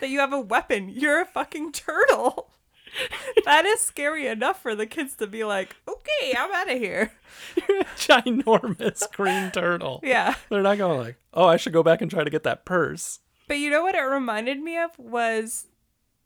[0.00, 0.88] that you have a weapon.
[0.90, 2.50] You're a fucking turtle.
[3.44, 7.12] that is scary enough for the kids to be like, okay, I'm out of here.
[7.56, 10.00] You're a ginormous green turtle.
[10.02, 10.34] Yeah.
[10.48, 13.20] They're not going like, oh, I should go back and try to get that purse.
[13.48, 15.66] But you know what it reminded me of was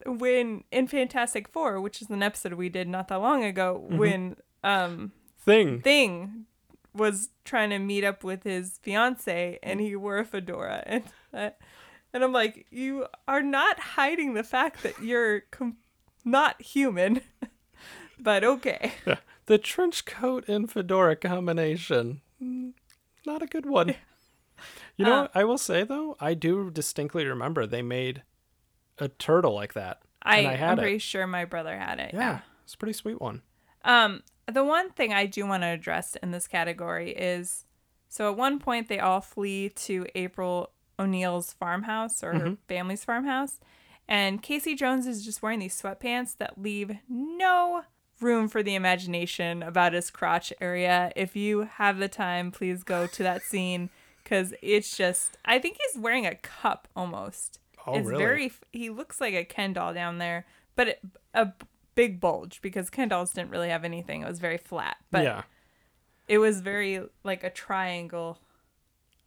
[0.05, 4.37] when in Fantastic Four, which is an episode we did not that long ago, when
[4.63, 5.81] um Thing.
[5.81, 6.47] Thing
[6.93, 11.51] was trying to meet up with his fiance and he wore a fedora and uh,
[12.13, 15.77] and I'm like, you are not hiding the fact that you're com-
[16.27, 17.23] not human.
[18.19, 18.93] but okay.
[19.07, 19.17] Yeah.
[19.47, 22.73] The trench coat and fedora combination, mm,
[23.25, 23.95] not a good one.
[24.97, 28.23] You know, Uh, what I will say though, I do distinctly remember they made
[28.99, 30.01] a turtle like that.
[30.23, 30.83] I, and I had am it.
[30.83, 32.11] pretty sure my brother had it.
[32.15, 33.43] Yeah, it's a pretty sweet one.
[33.85, 34.23] Um,
[34.53, 37.67] the one thing I do want to address in this category is
[38.09, 43.61] so at one point they all flee to April O'Neil's farmhouse or her family's farmhouse,
[44.09, 47.83] and Casey Jones is just wearing these sweatpants that leave no
[48.21, 51.13] room for the imagination about his crotch area.
[51.17, 53.91] If you have the time, please go to that scene
[54.23, 57.59] because it's just I think he's wearing a cup almost.
[57.87, 58.25] Oh, it's really?
[58.25, 61.01] very he looks like a Ken doll down there, but it,
[61.35, 61.53] a
[61.95, 64.23] big bulge because Ken dolls didn't really have anything.
[64.23, 65.43] It was very flat, but yeah.
[66.29, 68.39] it was very like a triangle.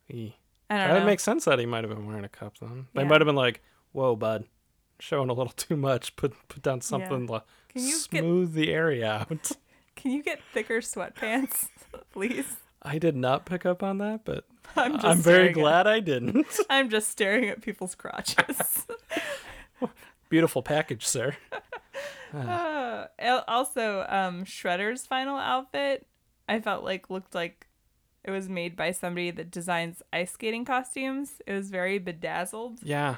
[0.09, 0.33] E.
[0.69, 1.05] I don't That know.
[1.05, 2.87] makes sense that he might have been wearing a cup then.
[2.93, 3.07] They Yeah.
[3.07, 3.61] might have been like,
[3.91, 4.45] "Whoa, bud,
[4.99, 6.15] showing a little too much.
[6.15, 9.51] Put put down something to Can you get- smooth the area out."
[9.95, 11.67] Can you get thicker sweatpants,
[12.13, 12.45] please?
[12.81, 14.45] I did not pick up on that, but
[14.77, 16.47] I'm just I'm very staring at- glad I didn't.
[16.69, 18.85] I'm just staring at people's crotches.
[20.29, 21.35] Beautiful package, sir.
[22.33, 23.07] Uh,
[23.47, 26.05] also, um, Shredder's final outfit,
[26.47, 27.67] I felt like looked like
[28.23, 31.41] it was made by somebody that designs ice skating costumes.
[31.47, 32.79] It was very bedazzled.
[32.83, 33.17] Yeah.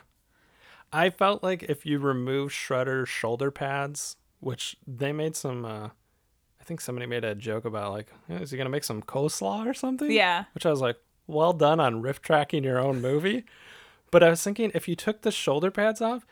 [0.94, 5.90] I felt like if you remove Shredder's shoulder pads, which they made some uh
[6.60, 9.66] I think somebody made a joke about like, "Eh, is he gonna make some coleslaw
[9.66, 10.12] or something?
[10.12, 10.46] Yeah.
[10.54, 13.46] Which I was like, well done on riff tracking your own movie.
[14.12, 16.26] But I was thinking if you took the shoulder pads off,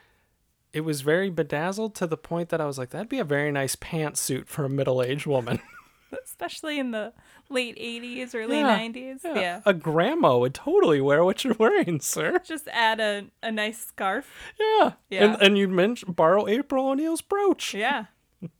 [0.73, 3.51] it was very bedazzled to the point that I was like, that'd be a very
[3.51, 5.59] nice pantsuit for a middle aged woman.
[6.23, 7.13] especially in the
[7.49, 9.19] late 80s, early Yeah, 90s.
[9.23, 9.33] Yeah.
[9.35, 9.61] Yeah.
[9.65, 12.39] A grandma would totally wear what you're wearing, sir.
[12.43, 14.29] Just add a, a nice scarf.
[14.59, 14.93] Yeah.
[15.09, 15.23] Yeah.
[15.25, 17.73] And and you mentioned borrow April O'Neil's brooch.
[17.73, 18.05] Yeah.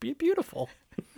[0.00, 0.68] Be beautiful.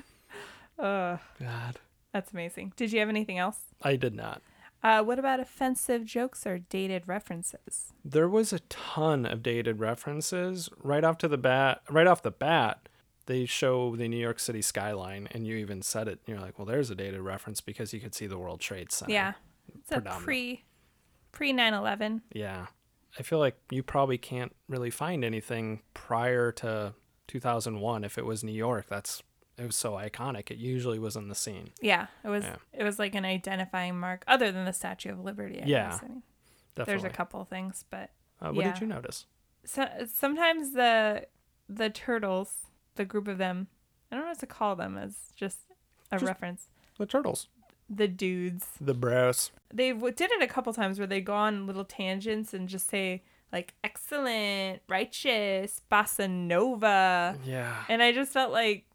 [0.78, 1.78] Uh, God.
[2.12, 2.72] that's amazing.
[2.76, 3.59] Did you have anything else?
[3.83, 4.43] I did not.
[4.83, 7.93] Uh, what about offensive jokes or dated references?
[8.05, 11.83] There was a ton of dated references right off to the bat.
[11.89, 12.82] Right off the bat,
[13.27, 16.20] they show the New York City skyline, and you even said it.
[16.27, 19.12] You're like, "Well, there's a dated reference because you could see the World Trade Center."
[19.12, 19.33] Yeah.
[19.79, 20.64] It's a pre
[21.31, 22.23] pre 9/11.
[22.33, 22.66] Yeah.
[23.18, 26.95] I feel like you probably can't really find anything prior to
[27.29, 28.87] 2001 if it was New York.
[28.89, 29.23] That's
[29.59, 30.51] it was so iconic.
[30.51, 31.70] It usually was in the scene.
[31.81, 32.57] Yeah, it was Yeah.
[32.73, 35.61] it was like an identifying mark other than the Statue of Liberty.
[35.62, 36.01] I Yeah, guess.
[36.03, 36.23] I mean,
[36.75, 38.11] there's a couple things, but
[38.41, 38.73] Uh, what yeah.
[38.73, 39.27] did you notice?
[39.64, 41.29] so, sometimes the
[41.68, 42.66] the turtles,
[42.97, 43.68] the group of them,
[44.11, 45.59] I don't know what to call them as just
[46.11, 46.68] a Just- reference.
[46.99, 47.49] The turtles.
[47.88, 48.66] The dudes.
[48.80, 49.51] The bros.
[49.72, 52.88] They w- did it a couple times where they go on little tangents and just
[52.88, 53.22] say
[53.53, 57.36] like excellent, righteous, bossa nova.
[57.45, 57.84] Yeah.
[57.88, 58.86] And I just felt like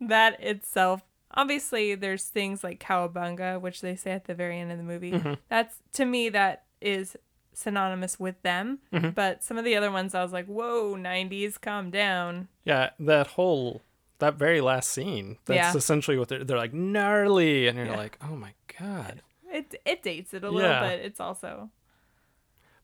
[0.00, 1.02] that itself.
[1.34, 5.12] Obviously, there's things like cowabunga, which they say at the very end of the movie.
[5.12, 5.38] Mhm.
[5.48, 7.16] That's to me that is
[7.58, 8.78] synonymous with them.
[8.92, 9.14] Mhm.
[9.14, 13.28] But some of the other ones, I was like, "Whoa, '90s, calm down." Yeah, that
[13.28, 13.82] whole
[14.18, 15.38] that very last scene.
[15.44, 15.76] That's Yeah.
[15.76, 17.96] essentially what they're they're like gnarly, and you're Yeah.
[17.96, 19.22] like, oh my god.
[19.50, 20.80] It it dates it a little, Yeah.
[20.80, 21.70] but it's also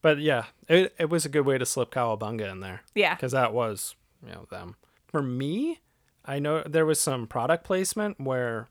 [0.03, 3.33] But yeah, it it was a good way to slip Cowabunga in there yeah, because
[3.33, 4.77] that was you know them.
[5.07, 5.81] For me,
[6.25, 8.69] I know there was some product placement where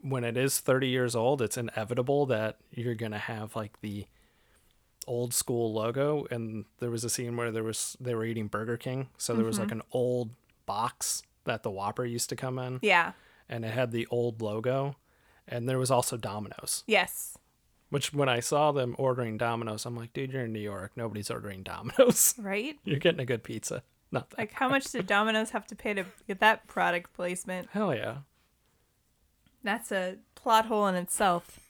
[0.00, 4.06] when it is 30 years old, it's inevitable that you're gonna have like the
[5.06, 8.76] old school logo and there was a scene where there was they were eating burger
[8.76, 9.78] king so there was like mm-hmm.
[9.78, 10.30] an old
[10.66, 12.78] box that the whopper used to come in.
[12.82, 13.12] Yeah,
[13.48, 14.96] and it had the old logo
[15.48, 16.84] and there was also domino's.
[16.86, 17.36] Yes,
[17.90, 20.92] which when i saw them ordering domino's i'm like dude you're in new york.
[20.96, 22.34] Nobody's ordering domino's.
[22.38, 22.76] Right.
[22.84, 23.82] you're getting a good pizza.
[24.12, 27.68] Not that Like, how much did Domino's have to pay to get that product placement?
[27.72, 28.18] hell yeah.
[29.64, 31.61] That's a plot hole in itself.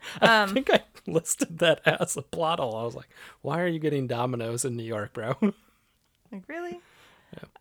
[0.20, 3.08] i Um, think i listed that as a plot hole i was like
[3.42, 5.34] why are you getting domino's in new york bro
[6.30, 6.78] Like really?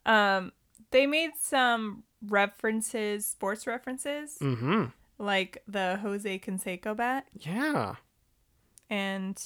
[0.05, 0.38] Yeah.
[0.38, 0.51] Um,
[0.91, 4.85] they made some references, sports references, mm-hmm
[5.19, 7.95] like the Jose Canseco bat, yeah
[8.89, 9.41] and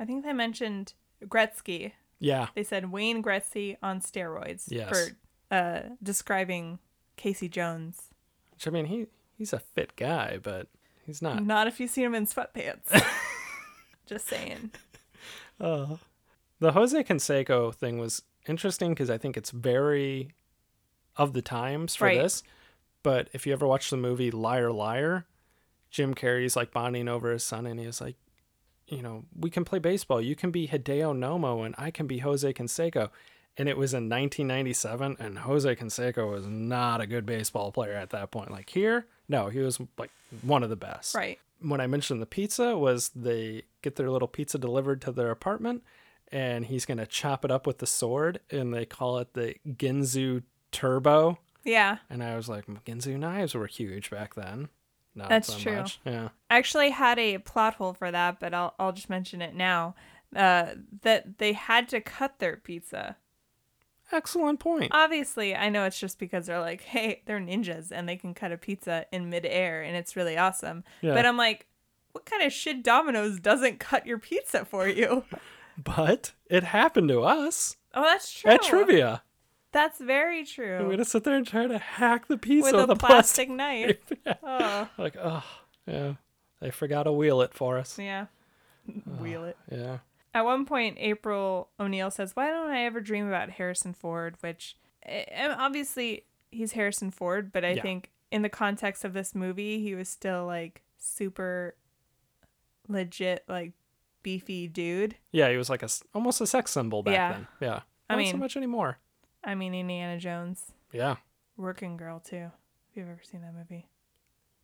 [0.00, 1.92] I think they mentioned Gretzky.
[2.18, 4.88] yeah They said Wayne Gretzky on steroids Yes.
[4.88, 6.78] for uh, describing
[7.16, 8.08] Casey Jones.
[8.52, 9.06] which i mean he
[9.38, 10.68] he's a fit guy but
[11.06, 13.02] he's not Not if you see him in sweatpants.
[14.06, 14.70] Just saying.
[15.60, 15.96] Uh,
[16.60, 20.32] the Jose Canseco thing was interesting because I think it's very
[21.16, 22.18] of the times for Right.
[22.18, 22.42] this.
[23.02, 25.26] But if you ever watch the movie Liar Liar,
[25.90, 28.16] Jim Carrey's like bonding over his son, and he's like,
[28.88, 30.20] you know, we can play baseball.
[30.20, 33.10] You can be Hideo Nomo, and I can be Jose Canseco.
[33.58, 38.10] And it was in 1997, and Jose Canseco was not a good baseball player at
[38.10, 38.50] that point.
[38.50, 40.10] Like here, no, he was like
[40.42, 41.38] one of the best Right.
[41.60, 45.82] when I mentioned the pizza was they get their little pizza delivered to their apartment
[46.32, 49.54] and he's going to chop it up with the sword and they call it the
[49.68, 51.38] Ginsu Turbo.
[51.64, 51.98] Yeah.
[52.10, 54.68] And I was like, Ginsu knives were huge back then.
[55.14, 55.76] Not That's so true.
[55.76, 56.00] much.
[56.04, 56.28] Yeah.
[56.50, 59.94] I actually had a plot hole for that, but I'll I'll just mention it now.
[60.34, 63.16] Uh, that they had to cut their pizza.
[64.12, 64.92] Excellent point.
[64.94, 68.52] Obviously, I know it's just because they're like, hey, they're ninjas and they can cut
[68.52, 70.84] a pizza in midair and it's really awesome.
[71.02, 71.14] Yeah.
[71.14, 71.66] But I'm like,
[72.12, 75.24] what kind of shit Domino's doesn't cut your pizza for you?
[75.84, 78.50] But it happened to us Oh, that's true.
[78.50, 79.22] at trivia.
[79.72, 80.78] That's very true.
[80.78, 83.50] going to sit there and try to hack the pizza With with, a a plastic
[83.50, 83.98] knife.
[84.24, 84.34] Yeah.
[84.42, 85.44] Oh, Like, oh,
[85.86, 86.14] yeah.
[86.62, 87.98] They forgot to wheel it for us.
[87.98, 88.26] yeah.
[89.20, 89.58] Wheel it.
[89.70, 89.98] Yeah.
[90.36, 94.76] At one point, April O'Neil says, "Why don't I ever dream about Harrison Ford?" Which,
[95.02, 97.80] eh, obviously, he's Harrison Ford, but I Yeah.
[97.82, 101.74] think in the context of this movie, he was still like super
[102.86, 103.72] legit, like
[104.22, 105.16] beefy dude.
[105.32, 107.32] Yeah, he was like a almost a sex symbol back Yeah.
[107.32, 107.48] then.
[107.60, 107.80] Yeah.
[108.10, 108.98] I Not so mean- much anymore.
[109.42, 111.16] I mean, Indiana Jones, Yeah.
[111.56, 112.50] Working Girl too.
[112.90, 113.86] If you've ever seen that movie,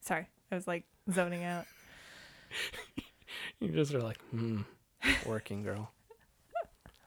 [0.01, 1.65] sorry, I was like zoning out.
[3.61, 4.63] You just are like, hmm,
[5.27, 5.93] working girl.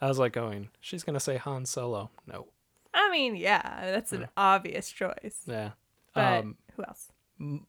[0.02, 2.10] I was like going, she's gonna say Han Solo.
[2.28, 2.48] No.
[2.94, 5.42] I mean, yeah, that's an obvious choice.
[5.46, 5.72] Yeah.
[6.14, 7.12] But um, who else?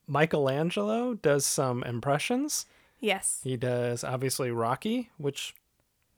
[0.06, 2.66] Michelangelo does some impressions.
[3.00, 3.40] Yes.
[3.42, 5.54] He does obviously Rocky, which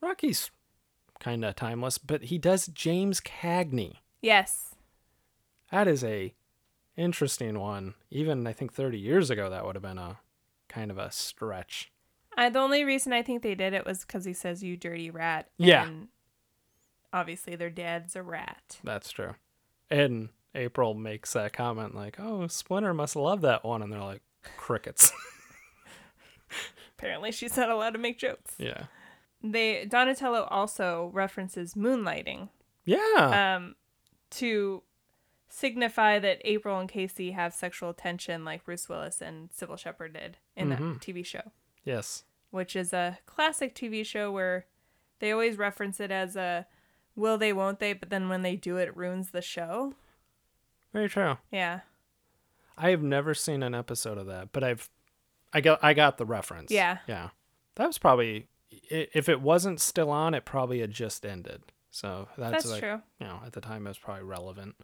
[0.01, 0.51] Rocky's
[1.19, 3.97] kind of timeless, but he does James Cagney.
[4.21, 4.75] Yes.
[5.71, 6.35] That is a
[6.97, 7.95] interesting one.
[8.11, 10.19] Even I think 30 years ago, that would have been a
[10.69, 11.91] kind of a stretch.
[12.39, 15.11] I, the only reason I think they did it was because he says, "You dirty
[15.11, 15.87] rat." Yeah.
[15.87, 16.09] And
[17.13, 18.79] obviously, their dad's a rat.
[18.85, 19.35] That's true.
[19.91, 24.23] And April makes that comment like, "Oh, Splinter must love that one," and they're like,
[24.57, 25.13] "Crickets."
[26.99, 28.55] Apparently, she's not allowed to make jokes.
[28.59, 28.85] yeah.
[29.43, 32.49] They Donatello also references moonlighting
[32.85, 33.57] Yeah.
[33.57, 33.77] um,
[34.31, 34.83] to
[35.49, 40.39] signify that April and Casey have sexual tension, like Bruce Willis and Cybill Shepherd did
[40.57, 40.95] in Mhm.
[40.95, 41.53] that TV show,
[41.85, 42.25] yes.
[42.51, 44.67] Which is a classic TV show where
[45.21, 46.67] they always reference it as a
[47.15, 49.95] will they, won't they, but then when they do it, it ruins the show.
[50.93, 51.37] Very true.
[51.51, 51.81] Yeah.
[52.77, 54.89] I have never seen an episode of that, but I've
[55.53, 56.71] I got I got the reference.
[56.71, 56.99] Yeah.
[57.07, 57.31] Yeah.
[57.75, 61.63] That was probably if it wasn't still on, it probably had just ended.
[61.91, 63.03] So that's, That's like, true.
[63.21, 64.77] you know, at the time it was probably relevant.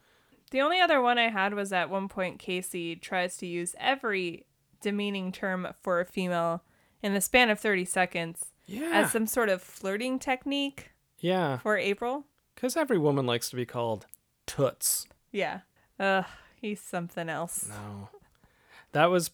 [0.51, 4.47] The only other one I had was at one point Casey tries to use every
[4.81, 6.63] demeaning term for a female
[7.05, 8.91] in the span of 30 seconds Yeah.
[8.93, 11.59] as some sort of flirting technique yeah.
[11.59, 12.25] for April.
[12.57, 14.07] Cuz every woman likes to be called
[14.47, 15.07] toots.
[15.31, 15.61] Yeah.
[16.01, 16.25] Ugh,
[16.61, 17.69] he's something else.
[17.69, 18.09] No.
[18.93, 19.31] That was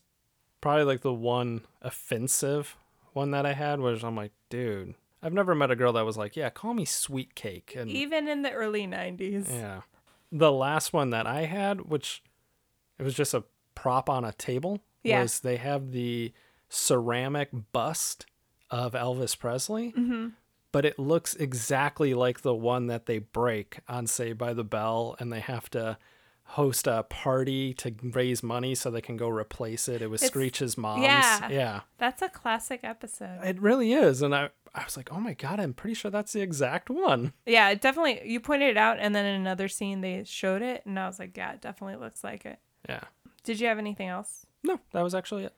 [0.60, 2.76] probably like the one offensive
[3.12, 6.16] one that I had was I'm like, dude, I've never met a girl that was
[6.16, 9.48] like, yeah, call me sweet cake and Even in the early 90s.
[9.50, 9.82] Yeah.
[10.32, 12.22] The last one that I had, which
[12.98, 13.44] it was just a
[13.74, 15.22] prop on a table, Yeah.
[15.22, 16.32] was they have the
[16.70, 18.24] ceramic bust
[18.70, 20.28] of Elvis Presley, hmm
[20.72, 25.16] but it looks exactly like the one that they break on Saved by the Bell,
[25.18, 25.98] and they have to
[26.44, 30.00] host a party to raise money so they can go replace it.
[30.00, 31.02] It was It's- Screech's mom's.
[31.02, 31.48] yeah.
[31.48, 31.80] Yeah.
[31.98, 33.40] That's a classic episode.
[33.42, 34.22] It really is.
[34.22, 37.32] And I, I was like, oh my God, I'm pretty sure that's the exact one.
[37.46, 38.20] yeah, it definitely.
[38.24, 41.18] You pointed it out, and then in another scene, they showed it, and I was
[41.18, 42.60] like, yeah, it definitely looks like it.
[42.88, 43.02] Yeah.
[43.42, 44.46] Did you have anything else?
[44.62, 45.54] No, that was actually it.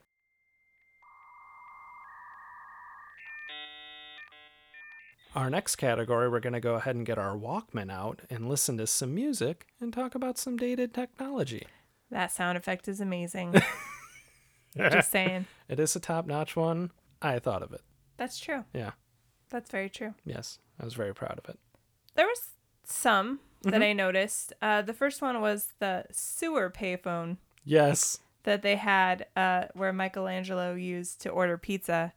[5.35, 8.77] Our next category, we're going to go ahead and get our Walkman out and listen
[8.79, 11.67] to some music and talk about some dated technology.
[12.11, 13.55] That sound effect is amazing.
[14.77, 15.47] Just saying.
[15.69, 16.91] It is a top notch one.
[17.23, 17.81] I thought of it.
[18.19, 18.65] That's true.
[18.75, 18.91] Yeah.
[19.49, 20.13] That's very true.
[20.27, 20.59] Yes.
[20.79, 21.59] I was very proud of it.
[22.15, 22.49] There was
[22.85, 23.85] some that Mhm.
[23.85, 24.53] I noticed.
[24.61, 28.19] Uh, the first one was the sewer payphone Yes.
[28.43, 32.13] that they had uh, where Michelangelo used to order pizza.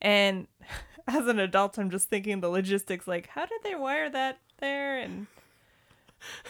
[0.00, 0.46] And
[1.06, 4.98] as an adult, I'm just thinking the logistics like, how did they wire that there?
[4.98, 5.26] And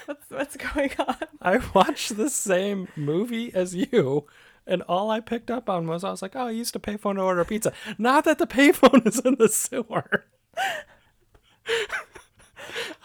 [0.06, 1.16] what's, what's going on?
[1.40, 4.26] I watched the same movie as you,
[4.66, 7.16] and all I picked up on was I was like, oh, I used to payphone
[7.16, 7.72] to order pizza.
[7.98, 10.24] Not that the payphone is in the sewer.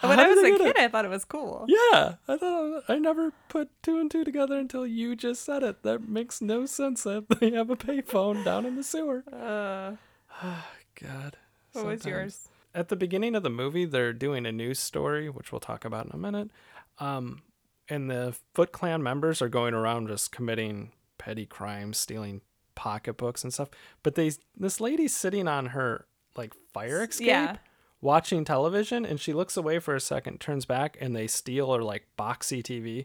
[0.00, 0.76] when I was a kid, it?
[0.76, 1.66] I thought it was cool.
[1.68, 5.82] Yeah, I thought I never put two and two together until you just said it.
[5.82, 9.22] That makes no sense that they have a payphone down in the sewer.
[9.32, 9.96] Uh,
[11.00, 11.36] God.
[11.72, 12.48] what was yours?
[12.74, 16.06] At the beginning of the movie, they're doing a news story, which we'll talk about
[16.06, 16.50] in a minute.
[16.98, 17.42] Um,
[17.88, 22.40] and the Foot Clan members are going around just committing petty crimes, stealing
[22.74, 23.68] pocketbooks and stuff.
[24.02, 27.56] But they, this lady's sitting on her like fire escape, Yeah.
[28.00, 31.82] watching television, and she looks away for a second, turns back, and they steal her
[31.82, 33.04] like boxy TV.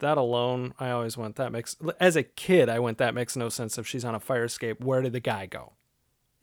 [0.00, 1.36] That alone, I always went.
[1.36, 2.98] That makes as a kid, I went.
[2.98, 3.78] That makes no sense.
[3.78, 5.72] If she's on a fire escape, where did the guy go?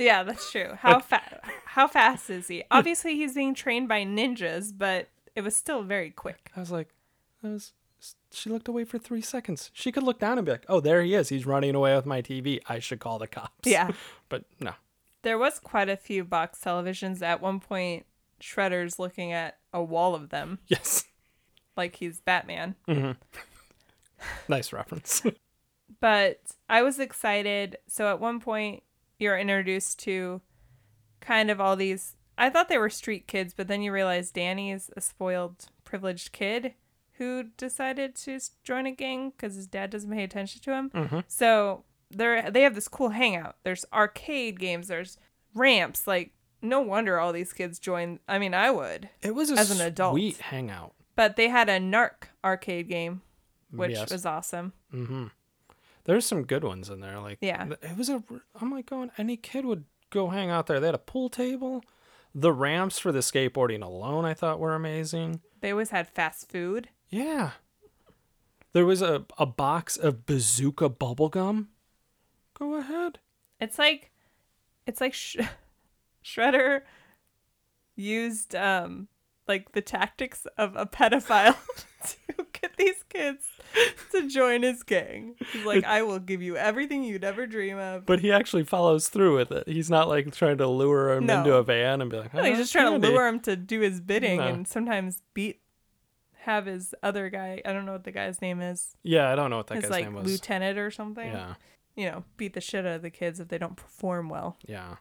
[0.03, 0.77] Yeah, that's true.
[0.79, 2.63] How fa- how fast is he?
[2.69, 6.51] Obviously, he's being trained by ninjas, but it was still very quick.
[6.55, 6.89] I was like,
[7.41, 7.73] that was.
[8.31, 9.71] She looked away for three seconds.
[9.73, 11.29] She could look down and be like, "Oh, there he is.
[11.29, 12.59] He's running away with my TV.
[12.67, 13.91] I should call the cops." Yeah.
[14.29, 14.73] but no.
[15.21, 17.21] There was quite a few box televisions.
[17.21, 18.05] At one point,
[18.41, 21.05] Shredder's looking at a wall of them Yes.
[21.77, 22.75] like he's Batman.
[22.89, 23.11] Mm-hmm.
[24.49, 25.23] Nice reference.
[25.99, 27.77] But I was excited.
[27.87, 28.83] So at one point,
[29.23, 30.41] you're introduced to
[31.21, 32.15] kind of all these.
[32.37, 36.73] I thought they were street kids, but then you realize Danny's a spoiled, privileged kid
[37.17, 40.89] who decided to join a gang because his dad doesn't pay attention to him.
[40.89, 41.23] Mhm.
[41.27, 43.57] So they're they have this cool hangout.
[43.63, 44.87] There's arcade games.
[44.87, 45.17] There's
[45.53, 46.07] ramps.
[46.07, 48.19] Like no wonder all these kids join.
[48.27, 49.09] I mean, I would.
[49.21, 50.13] it was a As an adult.
[50.13, 50.93] sweet hangout.
[51.15, 53.21] But they had a Narc arcade game,
[53.69, 54.11] which Yes.
[54.11, 54.73] was awesome.
[54.91, 55.27] Mm-hmm.
[56.05, 57.19] There's some good ones in there.
[57.19, 57.67] Like, Yeah.
[57.81, 58.23] it was a.
[58.59, 59.11] I'm like going.
[59.17, 60.79] Any kid would go hang out there.
[60.79, 61.83] They had a pool table.
[62.35, 65.41] The ramps for the skateboarding alone, I thought were amazing.
[65.61, 66.89] They always had fast food.
[67.09, 67.51] Yeah.
[68.73, 71.67] There was a, a box of bazooka bubblegum.
[72.57, 73.19] Go ahead.
[73.59, 74.09] It's like,
[74.87, 75.37] it's like Sh-
[76.25, 76.81] Shredder
[77.95, 79.07] used um
[79.47, 81.55] like the tactics of a pedophile
[82.05, 83.45] to get these kids
[84.11, 85.35] to join his gang.
[85.51, 88.05] He's like, I will give you everything you'd ever dream of.
[88.05, 89.67] But he actually follows through with it.
[89.67, 91.39] He's not like trying to lure him No.
[91.39, 93.39] into a van and be like, No, he's "Oh, just trying candy." to lure him
[93.41, 94.47] to do his bidding No.
[94.47, 95.59] and sometimes beat
[96.41, 98.95] have his other guy I don't know what the guy's name is.
[99.03, 100.25] Yeah, I don't know what that his guy's like name was.
[100.31, 101.27] lieutenant or something.
[101.31, 101.55] Yeah,
[101.95, 104.57] You know, beat the shit out of the kids if they don't perform well.
[104.67, 104.95] yeah.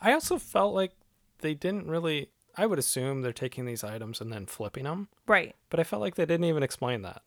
[0.00, 0.92] I also felt like
[1.40, 2.30] they didn't really.
[2.56, 5.56] I would assume they're taking these items and then flipping them, Right.
[5.70, 7.22] but I felt like they didn't even explain that.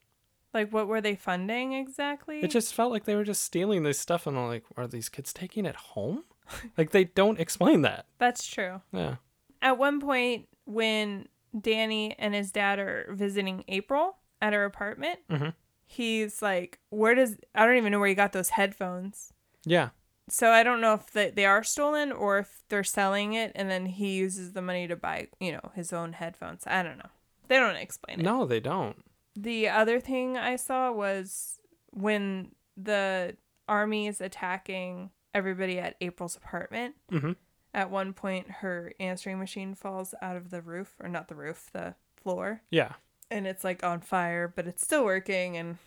[0.56, 2.40] Like what were they funding exactly?
[2.40, 5.34] It just felt like they were just stealing this stuff and like, are these kids
[5.34, 6.24] taking it home?
[6.78, 8.06] like they don't explain that.
[8.18, 8.82] That's true.
[8.92, 9.16] Yeah.
[9.62, 11.28] At one point when
[11.60, 15.54] Danny and his dad are visiting April at her apartment, Mhm.
[15.86, 19.34] he's like, "Where does I don't even know where you got those headphones."
[19.66, 19.90] Yeah.
[20.30, 23.70] So I don't know if they, they are stolen or if they're selling it and
[23.70, 26.64] then he uses the money to buy, you know, his own headphones.
[26.66, 27.10] I don't know.
[27.48, 28.24] They don't explain it.
[28.24, 29.04] No, they don't.
[29.36, 31.60] The other thing I saw was
[31.92, 33.36] when the
[33.68, 36.96] army is attacking everybody at April's apartment.
[37.12, 37.32] Mm-hmm.
[37.74, 41.70] At one point, her answering machine falls out of the roof, or not the roof,
[41.74, 42.94] the floor, Yeah.
[43.30, 45.58] and it's like on fire, but it's still working.
[45.58, 45.78] And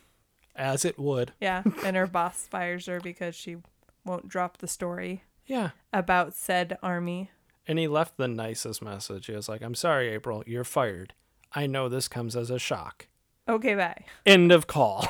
[0.55, 1.33] As it would.
[1.41, 3.57] yeah, and her boss fires her because she
[4.05, 5.71] won't drop the story Yeah.
[5.93, 7.31] about said army.
[7.67, 9.27] And he left the nicest message.
[9.27, 11.15] He was like, I'm sorry, April, you're fired.
[11.55, 13.09] I know this comes as a shock.
[13.49, 14.05] Okay, bye.
[14.27, 15.09] End of call.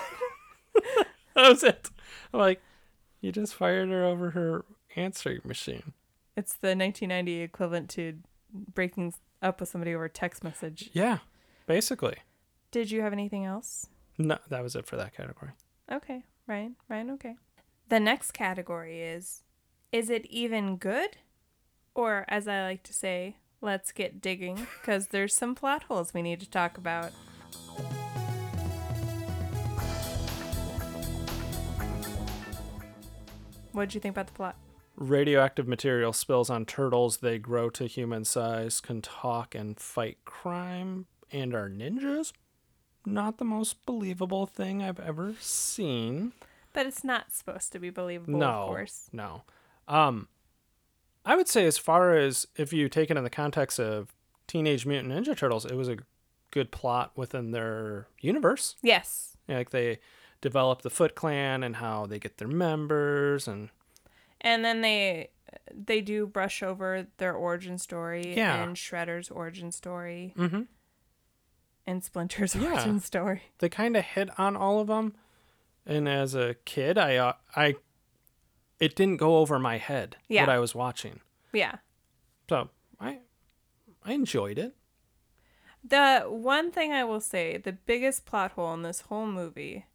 [1.35, 1.91] that was it.
[2.33, 2.63] I'm like,
[3.21, 4.65] you just fired her over her
[4.95, 5.93] answering machine.
[6.37, 8.19] It's the 1990 equivalent to
[8.53, 10.91] breaking up with somebody over text message.
[10.93, 11.19] Yeah,
[11.67, 12.19] basically.
[12.71, 13.87] Did you have anything else?
[14.19, 15.53] No, that was it for that category.
[15.91, 16.77] Okay, Ryan.
[16.89, 17.37] Ryan, okay.
[17.89, 19.43] The next category is
[19.91, 21.17] Is it even good?
[21.95, 26.23] Or, as I like to say, let's get digging, because there's some plot holes we
[26.23, 27.11] need to talk about.
[33.73, 34.57] What'd you think about the plot?
[34.97, 37.19] Radioactive material spills on turtles.
[37.19, 42.33] They grow to human size, can talk and fight crime, and are ninjas.
[43.07, 46.33] Not the most believable thing I've ever seen.
[46.73, 49.09] But it's not supposed to be believable, no, of course.
[49.13, 49.43] no.
[49.87, 50.29] Um,
[51.25, 54.15] I would say as far as if you take it in the context of
[54.47, 55.99] Teenage Mutant Ninja Turtles, it was a
[56.51, 58.77] good plot within their universe.
[58.83, 59.37] Yes.
[59.49, 59.99] Like they
[60.41, 63.71] develop the Foot Clan and how they get their members and
[64.41, 65.31] And then they
[65.75, 68.63] they do brush over their origin story Yeah.
[68.63, 70.63] and Shredder's origin story mm-hmm.
[71.87, 72.73] and Splinter's Yeah.
[72.75, 73.43] origin story.
[73.59, 75.15] they kind of hit on all of them.
[75.87, 77.77] And as a kid, I uh, I
[78.79, 80.43] it didn't go over my head Yeah.
[80.43, 81.21] what I was watching.
[81.53, 81.77] Yeah.
[82.49, 82.69] So
[83.01, 83.21] I
[84.05, 84.75] I enjoyed it.
[85.83, 89.87] The one thing I will say, the biggest plot hole in this whole movie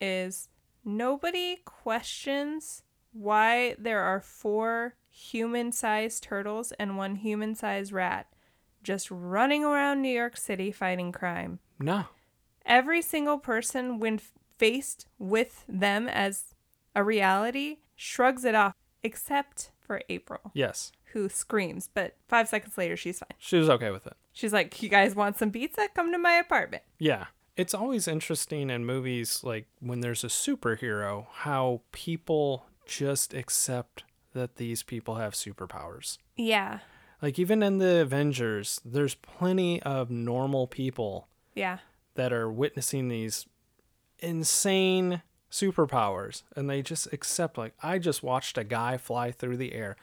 [0.00, 0.48] is
[0.84, 2.82] nobody questions
[3.12, 8.26] why there are four human sized turtles and one human sized rat
[8.82, 11.58] just running around New York City fighting crime.
[11.78, 12.04] No.
[12.66, 14.20] Every single person, when
[14.58, 16.54] faced with them as
[16.94, 20.92] a reality, shrugs it off, except for April, Yes.
[21.12, 23.28] who screams, but five seconds later, she's fine.
[23.38, 24.14] She was okay with it.
[24.32, 25.88] She's like, You guys want some pizza?
[25.94, 26.82] Come to my apartment.
[26.98, 27.26] Yeah.
[27.56, 34.02] It's always interesting in movies like when there's a superhero how people just accept
[34.32, 36.18] that these people have superpowers.
[36.36, 36.80] Yeah.
[37.22, 41.78] Like even in the Avengers, there's plenty of normal people Yeah.
[42.16, 43.46] that are witnessing these
[44.18, 49.72] insane superpowers and they just accept like I just watched a guy fly through the
[49.72, 49.96] air,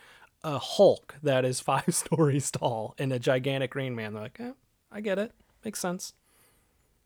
[0.44, 4.14] a Hulk that is 5 stories tall and a gigantic green man.
[4.14, 4.52] They're like, eh,
[4.90, 5.34] I get it.
[5.66, 6.14] Makes sense.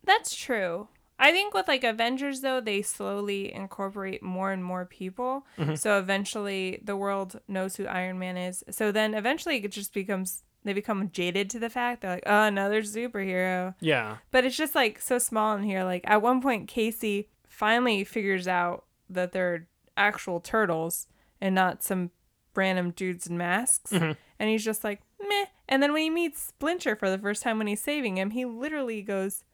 [0.06, 0.88] That's true.
[1.18, 5.46] I think with like Avengers though, they slowly incorporate more and more people.
[5.58, 5.74] Mm-hmm.
[5.74, 8.64] So eventually the world knows who Iron Man is.
[8.70, 12.02] So then eventually it just becomes they become jaded to the fact.
[12.02, 13.74] They're like, oh, another superhero.
[13.80, 14.16] Yeah.
[14.32, 15.84] But it's just like so small in here.
[15.84, 21.06] Like at one point Casey finally figures out that they're actual turtles
[21.40, 22.10] and not some
[22.54, 23.92] random dudes in masks.
[23.92, 24.12] Mm-hmm.
[24.38, 25.46] And he's just like, meh.
[25.68, 28.44] And then when he meets Splinter for the first time when he's saving him, he
[28.44, 29.44] literally goes,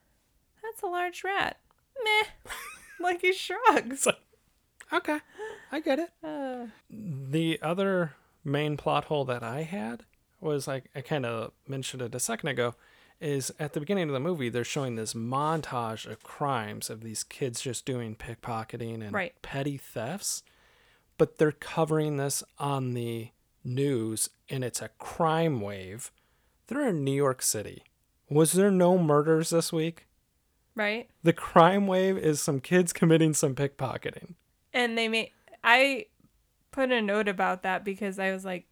[0.73, 1.59] That's a large rat.
[2.03, 2.53] Meh.
[3.01, 4.09] like he shrugs.
[4.93, 5.19] Okay.
[5.71, 6.11] I get it.
[6.25, 8.15] Uh, The other
[8.45, 10.05] main plot hole that I had
[10.41, 12.75] was like I kind of mentioned it a second ago
[13.21, 17.23] is at the beginning of the movie they're showing this montage of crimes of these
[17.23, 19.35] kids just doing pickpocketing and Right.
[19.43, 20.43] petty thefts
[21.19, 23.29] but they're covering this on the
[23.63, 26.11] news and it's a crime wave
[26.67, 27.85] they're in New York City
[28.29, 30.09] was there no murders this week
[30.75, 31.09] right?
[31.23, 34.35] The crime wave is some kids committing some pickpocketing.
[34.73, 35.31] And they made
[35.65, 36.07] I
[36.71, 38.67] put a note about that because I was like,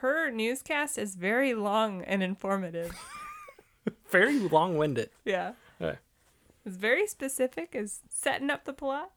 [0.00, 2.94] her newscast is very long and informative.
[4.10, 5.10] Very long winded.
[5.24, 5.52] yeah.
[5.80, 5.96] Yeah.
[6.64, 9.10] It's very specific, is setting up the plot.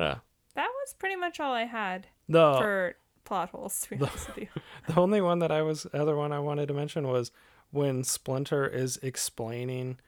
[0.00, 0.16] Uh,
[0.54, 4.38] That was pretty much all I had the for plot holes, to be honest with
[4.38, 4.48] you.
[4.86, 7.30] the only one that I was other one I wanted to mention was
[7.70, 9.98] when Splinter is explaining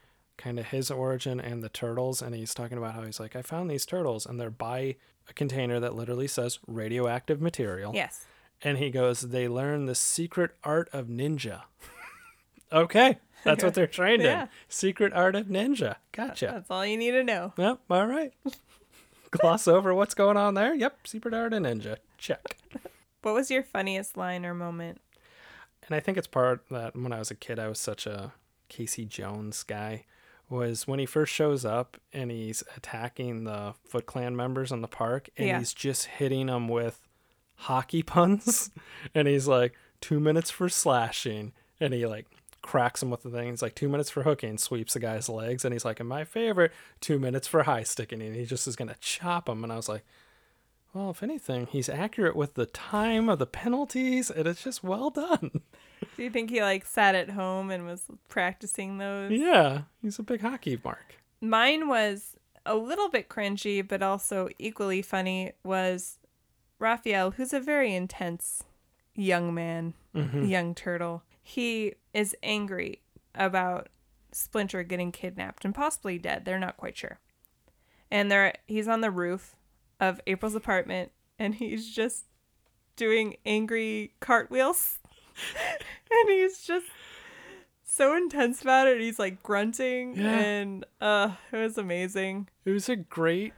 [0.40, 3.42] kind of his origin and the turtles and he's talking about how he's like I
[3.42, 4.96] found these turtles and they're by
[5.28, 7.92] a container that literally says radioactive material.
[7.94, 8.26] Yes.
[8.62, 11.62] And he goes, They learn the secret art of ninja.
[12.72, 13.18] okay.
[13.44, 14.42] That's what they're trained Yeah.
[14.42, 14.48] in.
[14.68, 15.96] Secret art of ninja.
[16.12, 16.46] Gotcha.
[16.52, 17.52] That's all you need to know.
[17.56, 17.78] Yep.
[17.90, 18.32] All right.
[19.30, 20.74] Gloss over what's going on there.
[20.74, 21.06] Yep.
[21.06, 21.96] Secret art of ninja.
[22.18, 22.56] Check.
[23.22, 24.98] What was your funniest line or moment?
[25.86, 28.32] And I think it's part that when I was a kid, I was such a
[28.70, 30.06] Casey Jones guy.
[30.50, 34.88] Was when he first shows up and he's attacking the Foot Clan members in the
[34.88, 35.58] park and Yeah.
[35.60, 37.00] he's just hitting them with
[37.56, 38.70] hockey puns.
[39.14, 41.52] and he's like, two minutes for slashing.
[41.78, 42.26] And he like
[42.62, 43.50] cracks him with the thing.
[43.50, 45.64] He's like, two minutes for hooking, sweeps the guy's legs.
[45.64, 48.20] And he's like, and my favorite, two minutes for high sticking.
[48.20, 49.62] And he just is going to chop him.
[49.62, 50.04] And I was like,
[50.92, 54.30] well, if anything, he's accurate with the time of the penalties.
[54.32, 55.60] And it's just well done.
[56.16, 59.32] Do you think he like sat at home and was practicing those?
[59.32, 61.16] Yeah, he's a big hockey mark.
[61.40, 62.36] Mine was
[62.66, 65.52] a little bit cringy, but also equally funny.
[65.64, 66.18] Was
[66.78, 68.64] Raphael, who's a very intense
[69.14, 70.44] young man, mm-hmm.
[70.44, 71.22] young turtle.
[71.42, 73.00] He is angry
[73.34, 73.88] about
[74.32, 76.44] Splinter getting kidnapped and possibly dead.
[76.44, 77.18] They're not quite sure.
[78.10, 79.56] And they're he's on the roof
[80.00, 82.24] of April's apartment, and he's just
[82.96, 84.99] doing angry cartwheels.
[86.10, 86.86] and he's just
[87.84, 89.00] so intense about it.
[89.00, 90.38] He's like grunting, Yeah.
[90.38, 92.48] and uh, it was amazing.
[92.64, 93.52] It was a great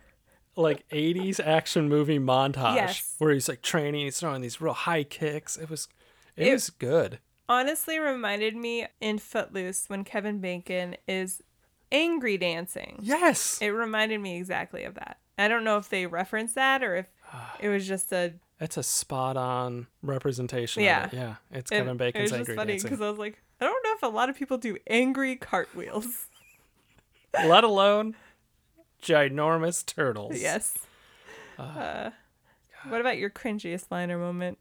[0.54, 3.14] like 80s action movie montage Yes.
[3.18, 5.56] where he's like training, he's throwing these real high kicks.
[5.56, 5.88] It was
[6.36, 7.18] it, It- was good.
[7.48, 11.42] Honestly, reminded me in Footloose when Kevin Bacon is
[11.90, 12.98] angry dancing.
[13.02, 13.58] Yes.
[13.60, 15.18] It reminded me exactly of that.
[15.36, 17.06] I don't know if they referenced that or if
[17.60, 20.82] it was just a It's a spot on representation.
[20.84, 21.06] Yeah.
[21.06, 21.16] Of it.
[21.16, 21.34] Yeah.
[21.50, 23.92] It's it- Kevin Bacon's It was angry funny because I was like, I don't know
[23.94, 26.26] if a lot of people do angry cartwheels.
[27.34, 28.14] Let alone
[29.02, 30.40] ginormous turtles.
[30.40, 30.78] yes.
[31.58, 32.10] Uh,
[32.88, 34.58] what about your cringiest liner moment?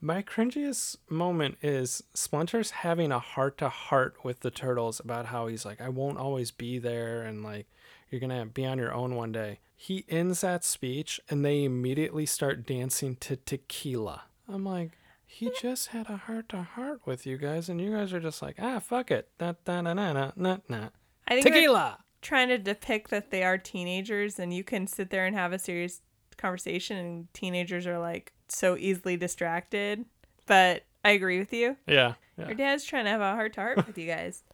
[0.00, 5.46] My cringiest moment is Splinter's having a heart to heart with the turtles about how
[5.46, 7.66] he's like, I won't always be there and like
[8.10, 9.60] you're gonna be on your own one day.
[9.82, 14.22] He ends that speech and they immediately start dancing to tequila.
[14.48, 14.92] I'm like,
[15.26, 18.42] he just had a heart to heart with you guys, and you guys are just
[18.42, 19.28] like, ah, fuck it.
[19.38, 20.88] Da, da, da, da, da, da.
[21.26, 21.98] I think Tequila.
[22.20, 25.58] trying to depict that they are teenagers and you can sit there and have a
[25.58, 26.00] serious
[26.36, 30.04] conversation and teenagers are like so easily distracted.
[30.46, 31.76] But I agree with you.
[31.88, 32.14] Yeah.
[32.38, 32.46] yeah.
[32.46, 34.44] Your dad's trying to have a heart to heart with you guys.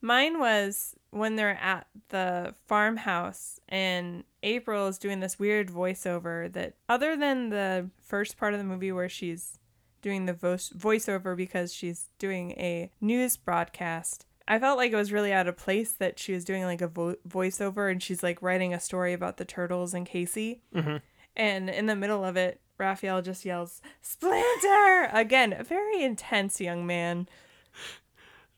[0.00, 6.74] Mine was when they're at the farmhouse and April is doing this weird voiceover that,
[6.88, 9.58] other than the first part of the movie where she's
[10.02, 15.12] doing the voice voiceover because she's doing a news broadcast, I felt like it was
[15.12, 18.42] really out of place that she was doing like a vo- voiceover and she's like
[18.42, 20.62] writing a story about the turtles and Casey.
[20.74, 20.98] Mm-hmm.
[21.34, 25.10] And in the middle of it, Raphael just yells, Splinter!
[25.12, 27.28] Again, a very intense young man.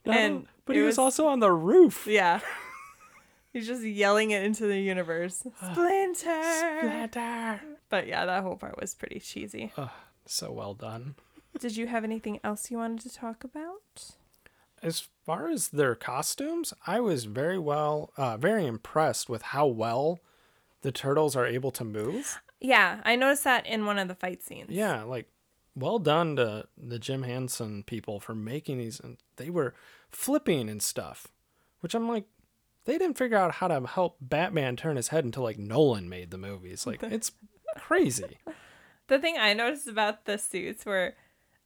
[0.05, 2.05] And but he was, was- also on the roof.
[2.07, 2.39] Yeah.
[3.53, 5.37] He's just yelling it into the universe.
[5.71, 6.43] Splinter!
[6.79, 7.61] Splinter.
[7.89, 9.71] But yeah, that whole part was pretty cheesy.
[9.77, 9.91] Oh,
[10.25, 11.15] so well done.
[11.59, 14.11] Did you have anything else you wanted to talk about?
[14.83, 20.19] As far as their costumes, I was very well, uh, very impressed with how well
[20.83, 22.39] the turtles are able to move.
[22.61, 24.69] Yeah, I noticed that in one of the fight scenes.
[24.69, 25.27] Yeah, like
[25.75, 28.99] well done to the Jim Henson people for making these.
[28.99, 29.73] And they were
[30.09, 31.27] flipping and stuff,
[31.81, 32.25] which I'm like,
[32.85, 36.31] they didn't figure out how to help Batman turn his head until like Nolan made
[36.31, 36.87] the movies.
[36.87, 37.31] Like it's
[37.77, 38.37] crazy.
[39.07, 41.15] The thing I noticed about the suits were,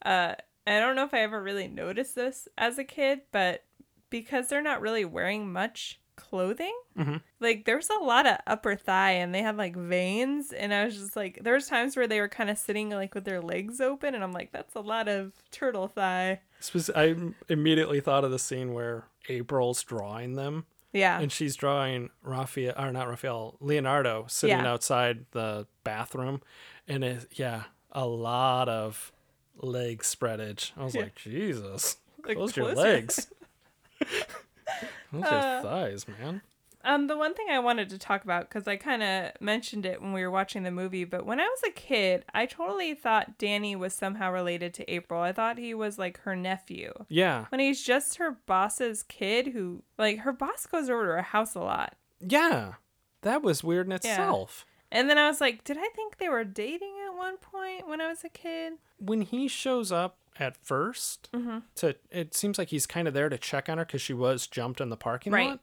[0.05, 0.35] uh,
[0.65, 3.65] I don't know if I ever really noticed this as a kid, but
[4.09, 7.21] because they're not really wearing much clothing, Mhm.
[7.39, 10.95] like there's a lot of upper thigh and they had like veins, and I was
[10.97, 13.81] just like, there was times where they were kind of sitting like with their legs
[13.81, 16.41] open, and I'm like, that's a lot of turtle thigh.
[16.59, 17.15] This was- I
[17.49, 22.91] immediately thought of the scene where April's drawing them Yeah, and she's drawing Raphael or
[22.91, 24.71] not Raphael Leonardo sitting Yeah.
[24.71, 26.41] outside the bathroom
[26.87, 29.11] and it yeah a lot of
[29.55, 31.03] leg spreadage I was Yeah.
[31.03, 33.27] like Jesus Like, close close your- legs
[35.11, 36.41] close Uh, thighs man
[36.85, 40.01] Um, the one thing I wanted to talk about because I kind of mentioned it
[40.01, 43.37] when we were watching the movie, but when I was a kid, I totally thought
[43.37, 45.21] Danny was somehow related to April.
[45.21, 46.91] I thought he was like her nephew.
[47.07, 47.45] Yeah.
[47.49, 51.55] When he's just her boss's kid, who like her boss goes over to her house
[51.55, 52.73] a lot, Yeah.
[53.21, 54.65] That was weird in itself.
[54.91, 58.01] and then I was like, did I think they were dating at one point when
[58.01, 58.73] I was a kid?
[58.99, 61.57] When he shows up at 1st Mm-hmm.
[61.75, 64.47] to it seems like he's kind of there to check on her because she was
[64.47, 65.49] jumped in the parking Right.
[65.49, 65.59] lot.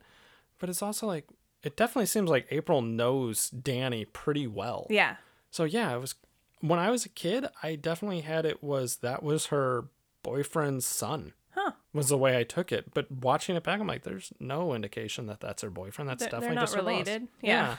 [0.59, 1.27] But it's also like
[1.63, 4.87] it definitely seems like April knows Danny pretty well.
[4.89, 5.17] Yeah,
[5.51, 6.15] So yeah, it was
[6.59, 9.85] when I was a kid, I definitely had it was that was her
[10.23, 11.33] boyfriend's son.
[11.53, 11.71] Huh.
[11.93, 15.25] Was the way I took it, but watching it back, I'm like, there's no indication
[15.25, 16.09] that that's her boyfriend.
[16.09, 16.87] That's They're- definitely not just her boss.
[16.87, 17.27] related.
[17.41, 17.75] Yeah.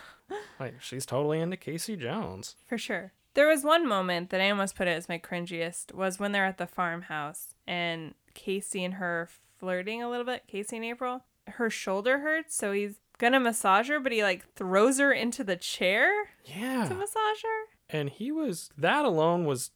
[0.61, 2.55] like she's totally into Casey Jones.
[2.69, 3.13] for sure.
[3.35, 6.45] There was one moment that I almost put it as my cringiest was when they're
[6.45, 9.29] at the farmhouse and Casey and her
[9.59, 10.43] flirting a little bit.
[10.47, 14.99] Casey and April, her shoulder hurts, so he's gonna massage her, but he like throws
[14.99, 16.11] her into the chair
[16.45, 17.97] Yeah, to massage her.
[17.99, 19.71] and he was that alone was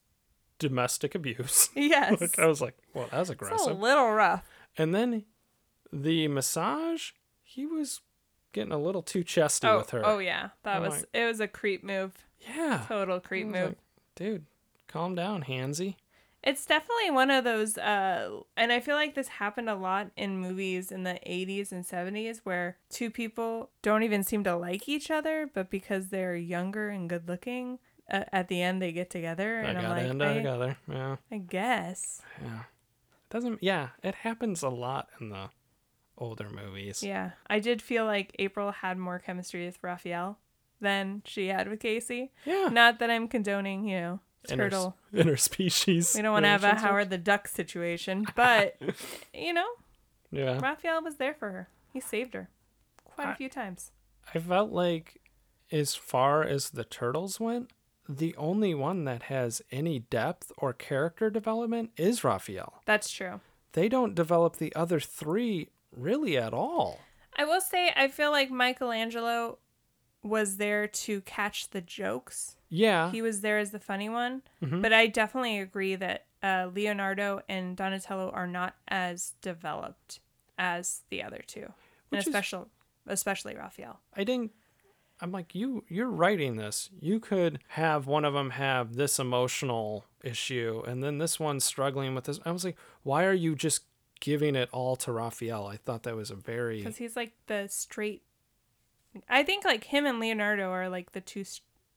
[0.58, 1.70] domestic abuse.
[1.76, 3.78] Yes, Which I was like, well, that's it's a aggressive.
[3.78, 4.42] little rough.
[4.76, 5.24] And then
[5.92, 8.00] the massage, he was
[8.52, 10.04] getting a little too chesty Oh, with her.
[10.04, 11.24] oh yeah, that I'm was like- it.
[11.26, 12.12] Was a creep move.
[12.46, 12.84] Yeah.
[12.88, 13.68] Total creep move.
[13.70, 13.78] like,
[14.14, 14.46] dude,
[14.88, 15.96] calm down, Hansy.
[16.42, 20.38] It's definitely one of those, uh, and I feel like this happened a lot in
[20.38, 25.10] movies in the 80s and 70s where two people don't even seem to like each
[25.10, 29.56] other, but because they're younger and good looking, uh, at the end they get together.
[29.64, 30.76] I And I'm gotta like, end I, together.
[30.88, 32.22] Yeah, I guess.
[32.40, 32.60] yeah.
[32.60, 33.88] It Doesn't yeah?
[34.04, 35.50] It happens a lot in the
[36.16, 37.02] older movies.
[37.02, 37.32] Yeah.
[37.48, 40.38] I did feel like April had more chemistry with Raphael
[40.80, 42.32] than she had with Casey.
[42.44, 42.68] Yeah.
[42.72, 44.96] Not that I'm condoning, you know, Inter- turtle.
[45.14, 46.14] interspecies.
[46.14, 46.74] We don't want to have a.
[46.76, 48.76] Howard the Duck situation, but,
[49.34, 49.66] you know,
[50.30, 50.58] Yeah.
[50.60, 51.68] Raphael was there for her.
[51.92, 52.48] He saved her
[53.04, 53.90] quite a I- few times.
[54.34, 55.20] I felt like,
[55.70, 57.70] as far as the turtles went,
[58.08, 62.82] the only one that has any depth or character development is Raphael.
[62.86, 63.40] That's true.
[63.72, 67.00] They don't develop the other three really at all.
[67.36, 69.58] I will say, I feel like Michelangelo
[70.26, 72.56] was there to catch the jokes.
[72.68, 73.10] Yeah.
[73.10, 74.42] He was there as the funny one.
[74.62, 74.82] Mhm.
[74.82, 80.20] But I definitely agree that uh, Leonardo and Donatello are not as developed
[80.58, 81.72] as the other two, and
[82.10, 82.66] Which is- especially
[83.06, 84.00] especially Raphael.
[84.16, 84.52] I didn't.
[85.20, 85.84] I'm like you.
[85.88, 86.90] You're writing this.
[87.00, 92.14] You could have one of them have this emotional issue, and then this one's struggling
[92.14, 92.38] with this.
[92.44, 93.84] I was like, why are you just
[94.20, 95.66] giving it all to Raphael?
[95.66, 98.22] I thought that was a very because he's like the straight.
[99.28, 101.44] I think like him and Leonardo are like the two,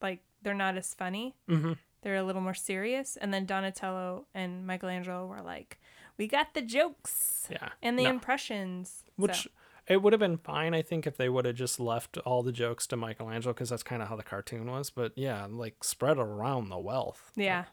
[0.01, 1.35] like they're not as funny.
[1.47, 1.77] Mhm.
[2.01, 5.79] They're a little more serious, and then Donatello and Michelangelo were like,
[6.17, 7.69] "We got the jokes yeah.
[7.81, 8.09] and the No.
[8.11, 9.49] impressions." Which So,
[9.87, 12.51] it would have been fine, I think, if they would have just left all the
[12.53, 14.89] jokes to Michelangelo, because that's kind of how the cartoon was.
[14.89, 17.31] But yeah, like spread around the wealth.
[17.35, 17.65] yeah,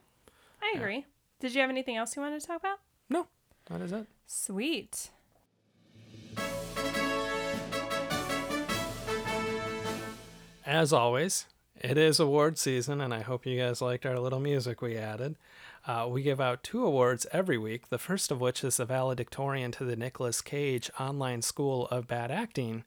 [0.61, 1.07] I agree.
[1.39, 2.81] Did you have anything else you wanted to talk about?
[3.09, 3.29] No,
[3.67, 4.07] that is it.
[4.27, 5.11] Sweet.
[10.67, 11.47] As always,
[11.81, 15.37] it is award season, and I hope you guys liked our little music we added.
[15.87, 19.71] Uh, we give out two awards every week, the first of which is the valedictorian
[19.73, 22.83] to the Nicolas Cage Online School of Bad Acting.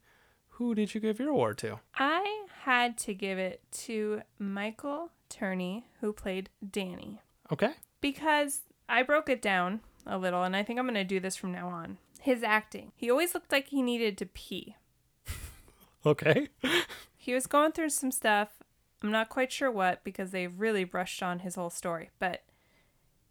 [0.49, 1.79] Who did you give your award to?
[1.95, 7.71] I had to give it to Michael Turney, who played Danny, Okay.
[8.01, 11.37] because I broke it down a little, and I think I'm going to do this
[11.37, 11.97] from now on.
[12.19, 12.91] His acting.
[12.97, 14.75] He always looked like he needed to pee.
[16.05, 16.47] Okay.
[17.29, 18.63] He was going through some stuff.
[19.03, 22.41] I'm not quite sure what because they really brushed on his whole story, but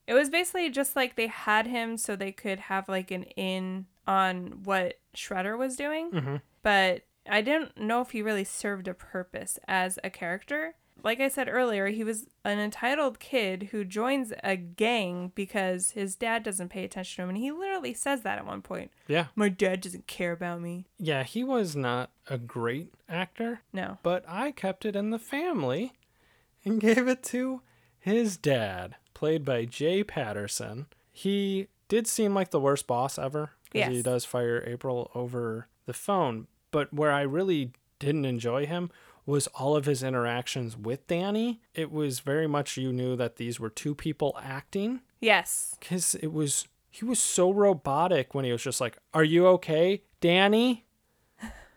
[0.07, 3.87] it was basically just like they had him so they could have like an in
[4.07, 6.13] on what Shredder was doing.
[6.13, 10.77] hmm But I didn't know if he really served a purpose as a character.
[11.03, 16.17] Like I said earlier, he was an entitled kid who joins a gang because his
[16.17, 17.29] dad doesn't pay attention to him.
[17.31, 18.91] And he literally says that at one point.
[19.07, 19.27] Yeah.
[19.37, 20.87] My dad doesn't care about me.
[20.99, 23.99] Yeah, he was not a great actor, No.
[24.03, 25.93] but I kept it in the family
[26.65, 27.63] and gave it to
[28.01, 30.87] his dad, played by Jay Patterson.
[31.13, 35.93] He did seem like the worst boss ever because he does fire April over the
[35.93, 36.47] phone.
[36.71, 38.91] But where I really didn't enjoy him
[39.29, 41.61] was all of his interactions with Danny.
[41.75, 45.01] It was very much you knew that these were two people acting.
[45.21, 45.77] Yes.
[45.79, 50.03] because it was he was so robotic when he was just like are you okay
[50.21, 50.85] danny?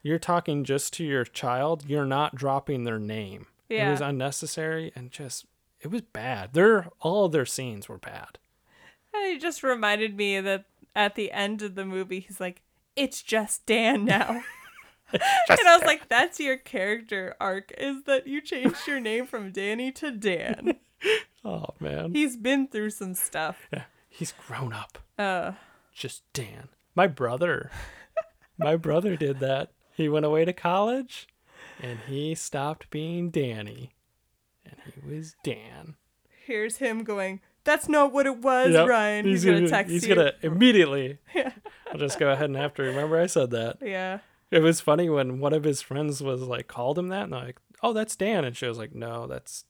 [0.04, 1.84] You're talking just to your child.
[1.88, 3.48] You're not dropping their name.
[3.70, 5.46] It was unnecessary and just
[5.80, 6.54] it was bad.
[6.54, 8.38] Their all of their scenes were bad.
[9.14, 12.62] It just reminded me that at the end of the movie, he's like,
[12.96, 14.44] it's just Dan now.
[15.14, 19.52] and I was like, that's your character arc, is that you changed your name from
[19.52, 20.76] Danny to Dan.
[21.46, 22.14] oh man.
[22.14, 23.68] He's been through some stuff.
[23.74, 23.84] Yeah.
[24.10, 24.98] He's grown up.
[25.18, 25.54] Uh,
[25.94, 26.70] Just Dan.
[26.96, 27.72] My brother.
[28.58, 29.72] My brother did that.
[29.96, 31.28] He went away to college
[31.82, 33.94] and he stopped being Danny.
[34.66, 35.96] And he was Dan.
[36.46, 38.88] here's him going, that's not what it was, Yep.
[38.88, 39.26] Ryan.
[39.26, 40.10] He's, gonna, text He's you.
[40.10, 41.18] He's gonna immediately.
[41.36, 41.52] Yeah.
[41.92, 43.78] I'll just go ahead and have to remember I said that.
[43.82, 44.20] Yeah.
[44.58, 47.40] It was funny when one of his friends was like called him that, and they're
[47.46, 49.64] like, "Oh, that's Dan," and she was like, "No, that's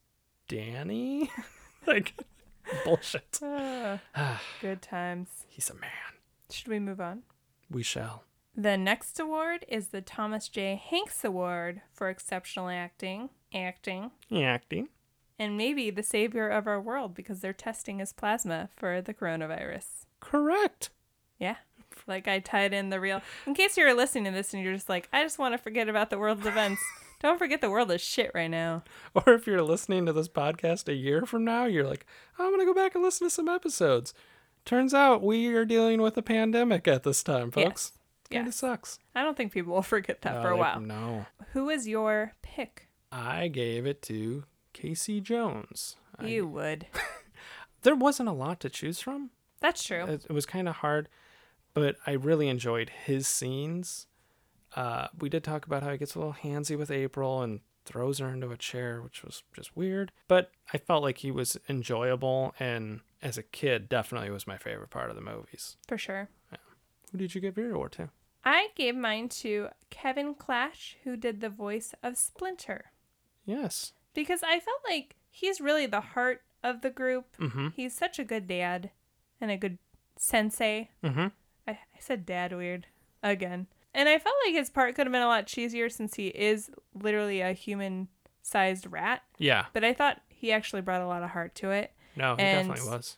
[0.48, 1.30] Danny."
[1.88, 2.14] like
[2.86, 3.40] bullshit.
[3.44, 4.00] Ah,
[4.62, 5.46] good times.
[5.48, 5.92] He's a man.
[6.50, 7.22] Should we move on?
[7.70, 8.24] We shall.
[8.56, 10.82] The next award is the Thomas J.
[10.90, 14.90] Hanks Award for exceptional acting, acting, Acting.
[15.40, 20.06] and maybe the savior of our world because they're testing his plasma for the coronavirus.
[20.20, 20.90] Correct.
[21.40, 21.56] Yeah.
[22.08, 23.22] Like I tied in the real.
[23.46, 25.90] In case you're listening to this and you're just like, I just want to forget
[25.90, 26.82] about the world's events.
[27.22, 28.84] Don't forget the world is shit right now.
[29.14, 32.06] Or if you're listening to this podcast a year from now, you're like,
[32.40, 34.14] I'm gonna go back and listen to some episodes.
[34.66, 37.92] Turns out we are dealing with a pandemic at this time, folks.
[38.32, 38.56] Kind of Yes.
[38.56, 38.98] sucks.
[39.14, 40.80] I don't think people will forget that No, for a while.
[40.80, 41.26] No.
[41.54, 42.88] Who is your pick?
[43.12, 45.98] I gave it to Casey Jones.
[46.18, 46.88] I- You would.
[47.84, 49.32] there wasn't a lot to choose from.
[49.60, 50.06] That's true.
[50.06, 51.08] it, it was kind of hard,
[51.74, 54.08] but I really enjoyed his scenes.
[54.76, 58.20] Uh, we did talk about how he gets a little handsy with April and throws
[58.20, 60.12] her into a chair, which was just weird.
[60.28, 64.90] But I felt like he was enjoyable, and as a kid, definitely was my favorite
[64.92, 65.78] part of the movies.
[65.88, 66.30] For sure.
[67.12, 68.10] Who did you give your award to?
[68.46, 72.92] I gave mine to Kevin Clash, who did the voice of Splinter,
[73.46, 73.94] Yes.
[74.14, 77.26] because I felt like he's really the heart of the group.
[77.40, 77.70] Mm-hmm.
[77.76, 78.92] He's such a good dad
[79.42, 79.78] and a good
[80.18, 80.90] sensei.
[81.04, 81.28] Mm-hmm.
[81.68, 82.88] I, I said dad weird
[83.24, 83.68] again.
[83.94, 86.72] And I felt like his part could have been a lot cheesier since he is
[86.94, 88.08] literally a human
[88.42, 89.22] sized rat.
[89.38, 89.66] Yeah.
[89.74, 91.92] But I thought he actually brought a lot of heart to it.
[92.16, 93.18] No, he And- definitely was.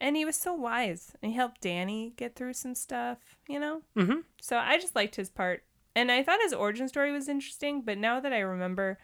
[0.00, 1.12] And he was so wise.
[1.20, 3.18] And he helped Danny get through some stuff,
[3.48, 3.82] you know?
[3.96, 4.20] Mm-hmm.
[4.40, 5.64] So I just liked his part.
[5.96, 8.98] And I thought his origin story was interesting, but now that I remember,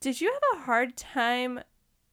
[0.00, 1.60] did you have a hard time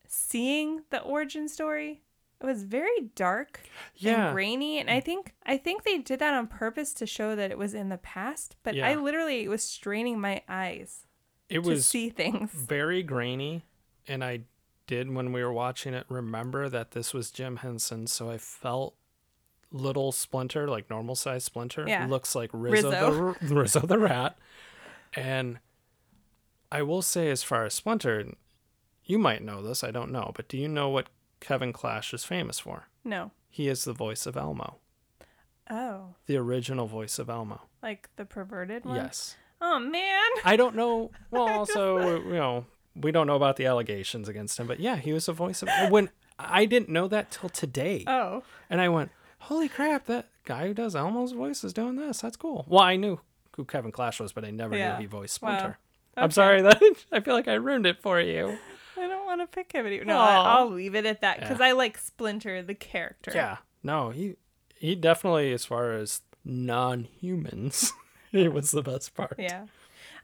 [0.05, 2.01] seeing the origin story?
[2.43, 3.61] It was very dark
[3.95, 4.25] Yeah.
[4.27, 7.49] and grainy, and I think I think they did that on purpose to show that
[7.51, 8.57] it was in the past.
[8.63, 11.07] But I literally was straining my eyes
[11.49, 12.51] It to was see things.
[12.53, 13.63] very grainy
[14.07, 14.41] and i
[14.85, 18.95] did when we were watching it remember that this was jim henson so i felt
[19.71, 22.05] little splinter like normal size splinter Yeah.
[22.07, 22.91] looks like rizzo,
[23.41, 24.37] The, rizzo the rat
[25.15, 25.59] and
[26.69, 28.25] i will say as far as splinter
[29.05, 31.07] you might know this i don't know but do you know what
[31.43, 33.31] kevin clash is famous for No.
[33.49, 34.77] he is the voice of elmo
[35.69, 38.95] Oh, the original voice of elmo like the perverted one.
[38.95, 39.35] yes
[39.65, 40.29] Oh man.
[40.43, 41.11] I don't know.
[41.31, 42.65] Well, also, you know,
[42.97, 45.69] we don't know about the allegations against him, but yeah, he was the voice of.
[45.89, 48.43] When I didn't know that till today, Oh.
[48.69, 50.07] and I went, "Holy crap!
[50.07, 52.19] That guy who does Elmo's voice is doing this.
[52.19, 53.21] That's cool." Well, I knew
[53.55, 54.95] who Kevin Clash was, but I never Yeah.
[54.97, 55.55] knew he voiced Wow.
[55.57, 55.79] Splinter.
[56.17, 56.83] I'm sorry that
[57.13, 58.57] I feel like I ruined it for you.
[58.97, 60.05] I don't want to pick him anymore.
[60.05, 60.43] No, Aw.
[60.43, 61.59] I, I'll leave it at that because.
[61.61, 63.31] I like Splinter, the character.
[63.33, 64.35] Yeah, no, he
[64.75, 67.93] he definitely, as far as non-humans,
[68.31, 69.35] he was the best part.
[69.37, 69.65] Yeah.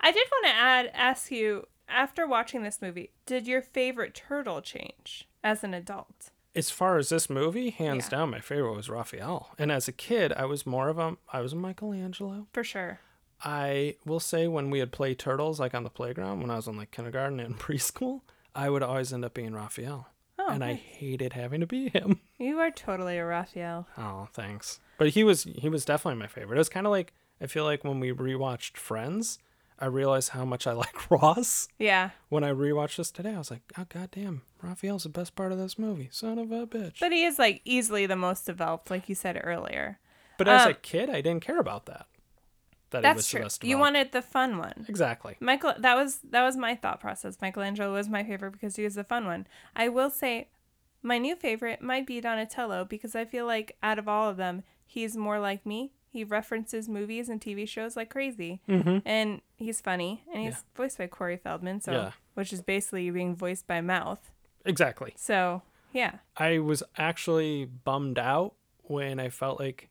[0.01, 4.61] I did want to add, ask you, after watching this movie, did your favorite turtle
[4.61, 6.31] change as an adult?
[6.55, 8.17] as far as this movie, hands Yeah.
[8.17, 9.51] down, my favorite was Raphael.
[9.59, 12.47] And as a kid, I was more of a I was a Michelangelo.
[12.51, 12.99] For sure.
[13.43, 16.67] I will say when we had play turtles like on the playground when I was
[16.67, 18.21] in like kindergarten and preschool,
[18.55, 20.07] I would always end up being Raphael.
[20.37, 22.21] Oh, and I hated having to be him.
[22.39, 23.87] you are totally a Raphael.
[23.97, 24.79] Oh, thanks.
[24.97, 26.55] But he was he was definitely my favorite.
[26.55, 29.37] It was kind of like I feel like when we rewatched Friends,
[29.77, 31.67] I realized how much I like Ross.
[31.77, 32.11] Yeah.
[32.29, 35.57] When I rewatched this today, I was like, "Oh goddamn, Raphael's the best part of
[35.57, 36.09] this movie.
[36.11, 39.39] Son of a bitch." But he is like easily the most developed, like you said
[39.43, 39.99] earlier.
[40.37, 42.07] But as Um, a kid, I didn't care about that.
[42.91, 43.45] That That's true.
[43.61, 44.85] You wanted the fun one.
[44.87, 45.35] exactly.
[45.39, 47.37] Michael that was that was my thought process.
[47.41, 49.45] Michelangelo was my favorite because he was the fun one.
[49.75, 50.49] I will say
[51.01, 54.63] my new favorite might be Donatello because I feel like out of all of them,
[54.85, 55.91] he's more like me.
[56.11, 58.61] He references movies and TV shows like crazy.
[58.67, 58.97] Mm-hmm.
[59.07, 62.11] And he's funny and he's voiced by Corey Feldman, so Yeah.
[62.33, 64.31] which is basically being voiced by mouth.
[64.65, 65.13] Exactly.
[65.15, 65.61] So,
[65.93, 66.15] yeah.
[66.35, 69.89] I was actually bummed out when I felt like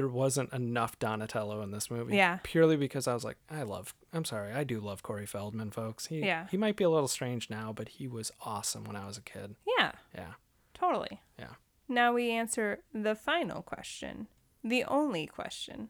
[0.00, 2.16] there wasn't enough Donatello in this movie.
[2.16, 2.38] Yeah.
[2.42, 6.06] Purely because I was like, I love I'm sorry, I do love Corey Feldman, folks.
[6.06, 6.46] He Yeah.
[6.50, 9.22] he might be a little strange now, but he was awesome when I was a
[9.22, 9.56] kid.
[9.78, 10.32] Yeah, Yeah.
[10.72, 11.20] totally.
[11.38, 11.54] Yeah.
[11.86, 14.28] Now we answer the final question.
[14.64, 15.88] The only question.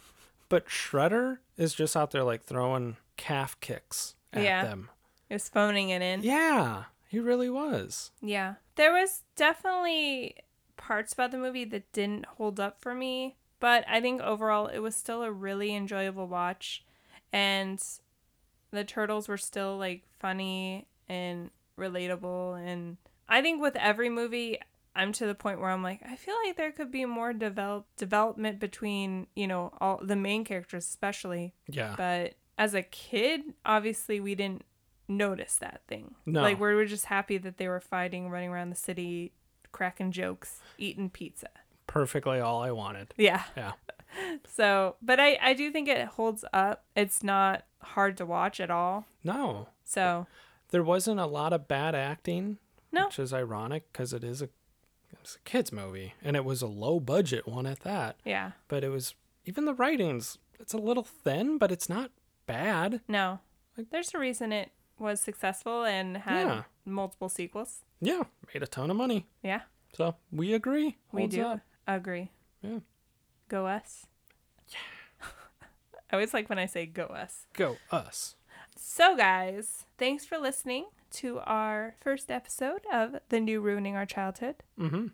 [0.48, 4.62] But Shredder is just out there like throwing calf kicks at Yeah.
[4.64, 4.90] them.
[5.30, 6.22] Was phoning it in.
[6.22, 8.12] Yeah, he really was.
[8.20, 8.54] Yeah.
[8.76, 10.36] There was definitely
[10.76, 14.78] parts about the movie that didn't hold up for me, but I think overall it
[14.78, 16.84] was still a really enjoyable watch
[17.32, 17.82] and
[18.70, 22.96] the turtles were still like funny and relatable and
[23.28, 24.58] I think with every movie
[24.96, 27.86] I'm to the point where I'm like I feel like there could be more develop
[27.96, 31.94] development between, you know, all the main characters especially Yeah.
[31.96, 34.62] but as a kid, obviously we didn't
[35.08, 36.14] notice that thing.
[36.24, 36.42] No.
[36.42, 39.32] Like we were just happy that they were fighting, running around the city,
[39.72, 41.48] cracking jokes, eating pizza.
[41.86, 43.14] Perfectly all I wanted.
[43.16, 43.42] Yeah.
[43.56, 43.72] Yeah.
[44.48, 46.84] So, but I I do think it holds up.
[46.94, 49.04] It's not hard to watch at all.
[49.22, 49.68] No.
[49.84, 50.26] So,
[50.70, 52.58] There wasn't a lot of bad acting,
[52.92, 53.06] No.
[53.06, 54.48] which is ironic because it is a
[55.26, 58.16] it's a kids movie and it was a low budget one at that.
[58.24, 58.52] yeah.
[58.68, 60.38] But it was even the writings.
[60.60, 62.12] It's a little thin, but it's not
[62.46, 63.00] bad.
[63.08, 63.40] No.
[63.76, 64.70] Like- There's a reason it
[65.00, 66.62] was successful and had Yeah.
[66.84, 67.82] multiple sequels.
[68.00, 68.22] Yeah,
[68.54, 69.26] made a ton of money.
[69.42, 69.62] Yeah.
[69.94, 70.96] So we agree.
[71.10, 71.60] We Holds do up.
[71.88, 72.30] agree.
[72.62, 72.78] Yeah.
[73.48, 74.06] Go us.
[74.68, 74.78] Yeah.
[76.10, 77.46] I always like when I say go us.
[77.52, 78.36] Go us.
[78.76, 84.56] So, guys, thanks for listening to our first episode of The New Ruining Our Childhood.
[84.78, 85.08] Mm-hmm.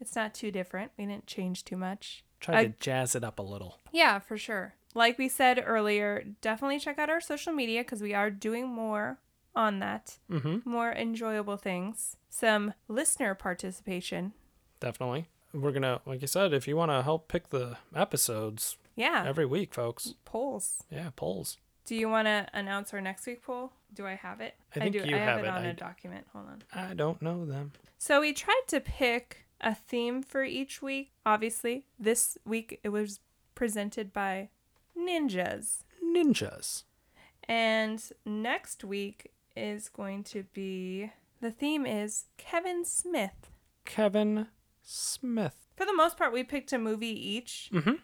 [0.00, 0.92] It's not too different.
[0.98, 2.24] We didn't change too much.
[2.40, 3.78] Try I- to jazz it up a little.
[3.92, 4.74] Yeah, for sure.
[4.94, 9.18] Like we said earlier, definitely check out our social media because we are doing more
[9.56, 10.18] on that.
[10.30, 10.68] Mm-hmm.
[10.68, 12.16] More enjoyable things.
[12.28, 14.32] Some listener participation.
[14.80, 15.28] Definitely.
[15.52, 19.24] We're gonna, like you said, if you want to help pick the episodes Yeah.
[19.26, 20.14] every week, folks.
[20.24, 20.82] polls.
[20.90, 21.58] Yeah, polls.
[21.84, 23.72] Do you want to announce our next week poll?
[23.92, 24.54] Do I have it?
[24.74, 24.98] I think do.
[25.08, 26.26] you I have, have it on a I- document.
[26.32, 26.62] Hold on.
[26.72, 27.72] I don't know them.
[27.98, 31.12] So we tried to pick a theme for each week.
[31.26, 33.20] Obviously, this week it was
[33.54, 34.48] presented by
[34.98, 35.84] ninjas.
[36.04, 36.84] Ninjas.
[37.48, 43.50] And next week is going to be the theme is Kevin Smith.
[43.84, 44.46] Kevin
[44.82, 45.54] Smith.
[45.76, 47.94] For the most part, we picked a movie each Mm-hmm.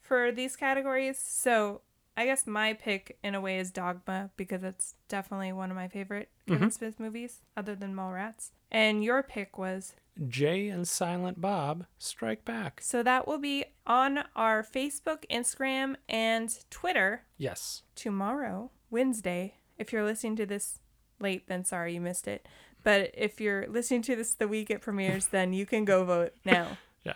[0.00, 1.18] for these categories.
[1.18, 1.82] So
[2.18, 5.86] I guess my pick, in a way, is Dogma because it's definitely one of my
[5.86, 6.54] favorite mm-hmm.
[6.54, 8.50] Kevin Smith movies, other than Mallrats.
[8.72, 9.94] And your pick was
[10.26, 12.80] Jay and Silent Bob Strike Back.
[12.82, 17.82] So that will be on our Facebook, Instagram, and Twitter Yes.
[17.94, 19.54] tomorrow, Wednesday.
[19.78, 20.80] If you're listening to this
[21.20, 22.48] late, then sorry you missed it.
[22.82, 26.32] But if you're listening to this the week it premieres, then you can go vote
[26.44, 26.78] now.
[27.04, 27.14] Yeah.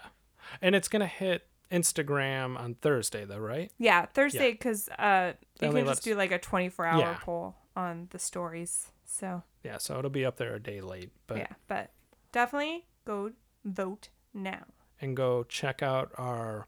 [0.63, 3.71] And it's gonna hit Instagram on Thursday though, right?
[3.79, 7.19] Yeah, Thursday, because uh, you only can just do like a 24 hour Yeah.
[7.23, 8.89] poll on the stories.
[9.05, 11.11] So, Yeah, so it'll be up there a day late.
[11.27, 11.91] But yeah, but
[12.33, 13.33] definitely go
[13.65, 14.65] vote now.
[15.01, 16.67] and go check out our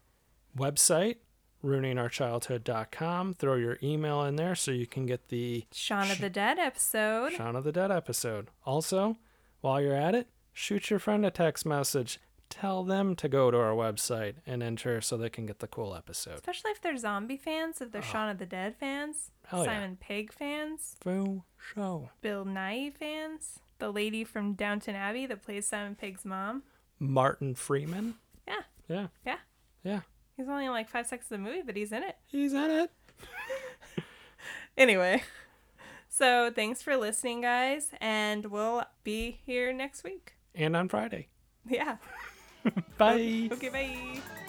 [0.57, 1.17] website,
[1.63, 3.33] ruiningourchildhood.com.
[3.33, 7.33] Throw your email in there so you can get the Shaun of the Dead episode.
[7.33, 8.49] Shaun of the Dead episode.
[8.65, 9.17] Also,
[9.61, 12.19] while you're at it, shoot your friend a text message.
[12.49, 15.93] Tell them to go to our website and enter so they can get the cool
[15.95, 16.35] episode.
[16.35, 18.11] Especially if they're zombie fans, if they're ah.
[18.11, 19.47] Shaun of the Dead fans, Oh.
[19.57, 19.73] Hell yeah.
[19.73, 21.43] Simon Pegg fans, Foo
[21.73, 22.09] show.
[22.21, 26.63] Bill Nighy fans, the lady from Downton Abbey that plays Simon Pegg's mom.
[26.99, 28.15] Martin Freeman.
[28.47, 29.07] Yeah, Yeah.
[29.25, 29.37] yeah.
[29.83, 29.99] Yeah.
[30.37, 32.15] He's only in like five seconds of the movie, but he's in it.
[32.27, 32.91] He's in it.
[34.77, 35.23] Anyway,
[36.09, 40.33] so thanks for listening, guys, and we'll be here next week.
[40.53, 41.29] And on Friday.
[41.65, 41.95] Yeah.
[42.97, 43.49] Bye.
[43.51, 44.44] Okay, bye.